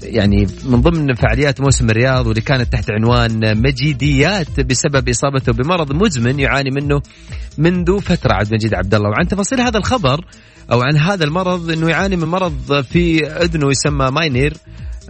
يعني 0.03 0.47
من 0.65 0.81
ضمن 0.81 1.13
فعاليات 1.13 1.61
موسم 1.61 1.89
الرياض 1.89 2.27
واللي 2.27 2.41
كانت 2.41 2.73
تحت 2.73 2.91
عنوان 2.91 3.61
مجيديات 3.61 4.59
بسبب 4.59 5.09
إصابته 5.09 5.53
بمرض 5.53 5.93
مزمن 5.93 6.39
يعاني 6.39 6.69
منه 6.71 7.01
منذ 7.57 7.99
فترة. 7.99 8.33
عبد 8.33 8.47
المجيد 8.47 8.73
عبد 8.73 8.95
الله 8.95 9.09
وعن 9.09 9.27
تفاصيل 9.27 9.61
هذا 9.61 9.77
الخبر 9.77 10.25
أو 10.71 10.81
عن 10.81 10.97
هذا 10.97 11.23
المرض 11.23 11.71
إنه 11.71 11.89
يعاني 11.89 12.15
من 12.15 12.27
مرض 12.27 12.81
في 12.81 13.27
أذنه 13.27 13.71
يسمى 13.71 14.11
ماينير 14.11 14.53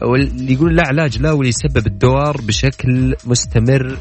واللي 0.02 0.54
يقول 0.54 0.76
لا 0.76 0.84
علاج 0.88 1.18
لا 1.18 1.32
واللي 1.32 1.50
يسبب 1.50 1.88
الدوار 1.88 2.42
بشكل 2.42 3.16
مستمر 3.26 3.98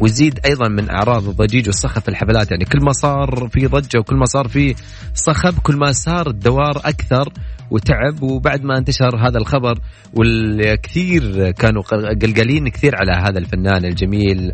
ويزيد 0.00 0.40
أيضا 0.46 0.68
من 0.68 0.90
أعراض 0.90 1.28
الضجيج 1.28 1.66
والصخب 1.66 2.02
في 2.02 2.08
الحفلات 2.08 2.50
يعني 2.50 2.64
كل 2.64 2.78
ما 2.82 2.92
صار 2.92 3.48
في 3.52 3.66
ضجة 3.66 3.98
وكل 3.98 4.16
ما 4.16 4.24
صار 4.24 4.48
في 4.48 4.74
صخب 5.14 5.58
كل 5.58 5.76
ما 5.76 5.92
صار 5.92 6.30
الدوار 6.30 6.80
أكثر 6.84 7.32
وتعب. 7.70 8.22
وبعد 8.22 8.64
ما 8.64 8.78
انتشر 8.78 9.16
هذا 9.16 9.38
الخبر 9.38 9.78
والكثير 10.14 11.50
كانوا 11.50 11.82
قلقلين 12.22 12.68
كثير 12.68 12.94
على 12.96 13.12
هذا 13.12 13.38
الفنان 13.38 13.84
الجميل 13.84 14.52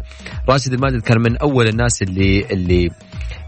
راشد 0.49 0.73
الماجد 0.73 1.01
كان 1.01 1.21
من 1.21 1.37
أول 1.37 1.69
الناس 1.69 2.03
اللي 2.03 2.45
اللي 2.51 2.91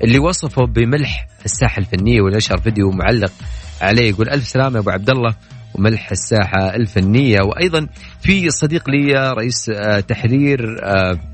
اللي 0.04 0.18
وصفه 0.18 0.66
بملح 0.66 1.26
الساحة 1.44 1.78
الفنية. 1.78 2.20
ونشر 2.20 2.60
فيديو 2.60 2.90
معلق 2.90 3.32
عليه 3.82 4.08
يقول 4.08 4.28
ألف 4.28 4.48
سلامة 4.48 4.74
يا 4.74 4.80
أبو 4.80 4.90
عبد 4.90 5.10
الله 5.10 5.34
وملح 5.74 6.10
الساحة 6.10 6.74
الفنية. 6.76 7.38
وأيضا 7.44 7.86
في 8.20 8.50
صديق 8.50 8.90
لي 8.90 9.32
رئيس 9.32 9.68
آه، 9.68 10.00
تحرير 10.00 10.76
آه، 10.84 11.31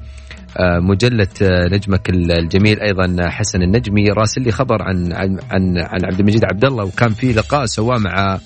مجلة 0.61 1.29
نجمك 1.73 2.11
الجميل 2.11 2.81
أيضا 2.81 3.29
حسن 3.29 3.63
النجمي 3.63 4.05
راسل 4.09 4.43
لي 4.43 4.53
خبر 4.53 4.83
عن 4.83 5.13
عن 5.13 5.39
عن, 5.51 6.05
عبد 6.05 6.21
المجيد 6.21 6.45
عبد 6.45 6.65
الله 6.65 6.85
وكان 6.85 7.09
في 7.09 7.33
لقاء 7.33 7.67
سواه 7.67 7.99
مع 7.99 8.39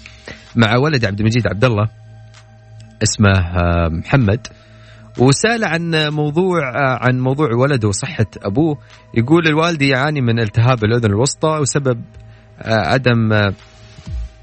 مع 0.56 0.76
ولد 0.76 1.04
عبد 1.04 1.20
المجيد 1.20 1.46
عبد 1.46 1.64
الله 1.64 1.88
اسمه 3.02 3.30
محمد 3.88 4.46
وسأل 5.18 5.64
عن 5.64 6.08
موضوع 6.12 6.60
عن 6.76 7.20
موضوع 7.20 7.54
ولده 7.54 7.88
وصحة 7.88 8.26
أبوه. 8.42 8.78
يقول 9.14 9.46
الوالد 9.46 9.82
يعاني 9.82 10.20
من 10.20 10.40
التهاب 10.40 10.84
الأذن 10.84 11.10
الوسطى 11.10 11.58
وسبب 11.60 12.02
عدم 12.64 13.52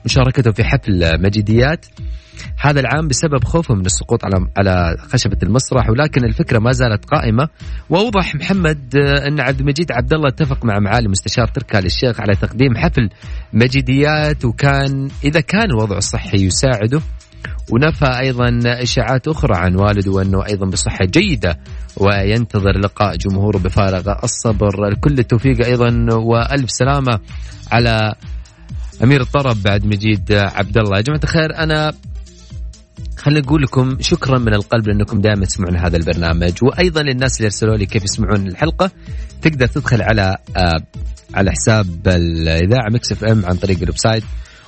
مشاركته 0.05 0.51
في 0.51 0.63
حفل 0.63 1.21
مجيديات 1.21 1.85
هذا 2.62 2.79
العام 2.79 3.07
بسبب 3.07 3.43
خوفه 3.43 3.75
من 3.75 3.85
السقوط 3.85 4.25
على 4.25 4.47
على 4.57 4.97
خشبة 4.99 5.38
المسرح 5.43 5.89
ولكن 5.89 6.25
الفكرة 6.25 6.59
ما 6.59 6.71
زالت 6.71 7.05
قائمة. 7.05 7.49
وأوضح 7.89 8.35
محمد 8.35 8.95
أن 9.27 9.39
عبد 9.39 9.59
المجيد 9.59 9.91
عبد 9.91 10.13
الله 10.13 10.27
اتفق 10.29 10.65
مع 10.65 10.79
معالي 10.79 11.07
مستشار 11.07 11.47
تركي 11.47 11.79
آل 11.79 11.85
الشيخ 11.85 12.21
على 12.21 12.35
تقديم 12.35 12.77
حفل 12.77 13.09
مجيديات 13.53 14.45
وكان 14.45 15.09
إذا 15.23 15.41
كان 15.41 15.65
الوضع 15.65 15.97
الصحي 15.97 16.38
يساعده. 16.38 17.01
ونفى 17.71 18.19
أيضا 18.19 18.59
إشاعات 18.65 19.27
أخرى 19.27 19.57
عن 19.57 19.75
والده 19.75 20.12
وأنه 20.12 20.45
أيضا 20.45 20.65
بصحة 20.65 21.05
جيدة 21.05 21.59
وينتظر 21.97 22.79
لقاء 22.79 23.15
جمهوره 23.15 23.57
بفارغ 23.57 24.13
الصبر. 24.23 24.93
كل 25.01 25.19
التوفيق 25.19 25.65
أيضا 25.65 26.15
وألف 26.15 26.71
سلامة 26.71 27.19
على 27.71 28.15
أمير 29.03 29.21
الطرب 29.21 29.63
عبد 29.63 29.85
المجيد 29.85 30.31
عبد 30.31 30.77
الله. 30.77 30.97
يا 30.97 31.01
جماعة 31.01 31.21
الخير 31.23 31.55
أنا 31.57 31.93
خليني 33.17 33.45
أقول 33.45 33.62
لكم 33.62 33.97
شكرا 34.01 34.39
من 34.39 34.53
القلب 34.53 34.88
لأنكم 34.88 35.21
دائما 35.21 35.45
تسمعون 35.45 35.77
هذا 35.77 35.97
البرنامج 35.97 36.53
وأيضا 36.63 37.01
للناس 37.01 37.38
اللي 37.38 37.45
ارسلوا 37.45 37.77
لي 37.77 37.85
كيف 37.85 38.03
يسمعون 38.03 38.47
الحلقة 38.47 38.91
تقدر 39.41 39.67
تدخل 39.67 40.01
على 40.01 40.38
آه 40.57 40.83
على 41.33 41.51
حساب 41.51 42.07
الإذاعة 42.07 42.89
Mix 42.91 43.12
FM 43.12 43.45
عن 43.45 43.55
طريق 43.55 43.77
ال 43.77 43.97
website 43.97 44.23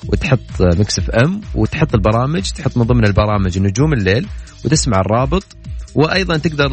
وتحط 0.08 0.40
Mix 0.60 0.98
FM 0.98 1.40
وتحط 1.54 1.94
البرامج 1.94 2.50
تحط 2.50 2.76
من 2.76 2.82
ضمن 2.82 3.04
البرامج 3.04 3.58
نجوم 3.58 3.92
الليل 3.92 4.26
وتسمع 4.64 5.00
الرابط 5.00 5.44
وأيضا 5.94 6.36
تقدر 6.36 6.68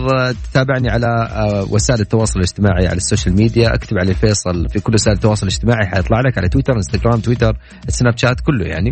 تتابعني 0.51 0.89
على 0.89 1.07
آه، 1.31 1.67
وسائل 1.73 2.01
التواصل 2.01 2.39
الاجتماعي 2.39 2.87
على 2.87 2.97
ال 2.97 3.03
social 3.03 3.35
media. 3.35 3.73
أكتب 3.73 3.97
علي 3.97 4.13
فيصل 4.13 4.69
في 4.69 4.79
كل 4.79 4.93
وسائل 4.93 5.17
التواصل 5.17 5.47
الاجتماعي 5.47 5.87
حيطلع 5.87 6.19
لك 6.19 6.37
على 6.37 6.49
تويتر 6.49 6.73
إنستغرام 6.75 7.19
تويتر 7.19 7.57
سناب 7.87 8.17
شات 8.17 8.39
كله 8.41 8.65
يعني. 8.65 8.87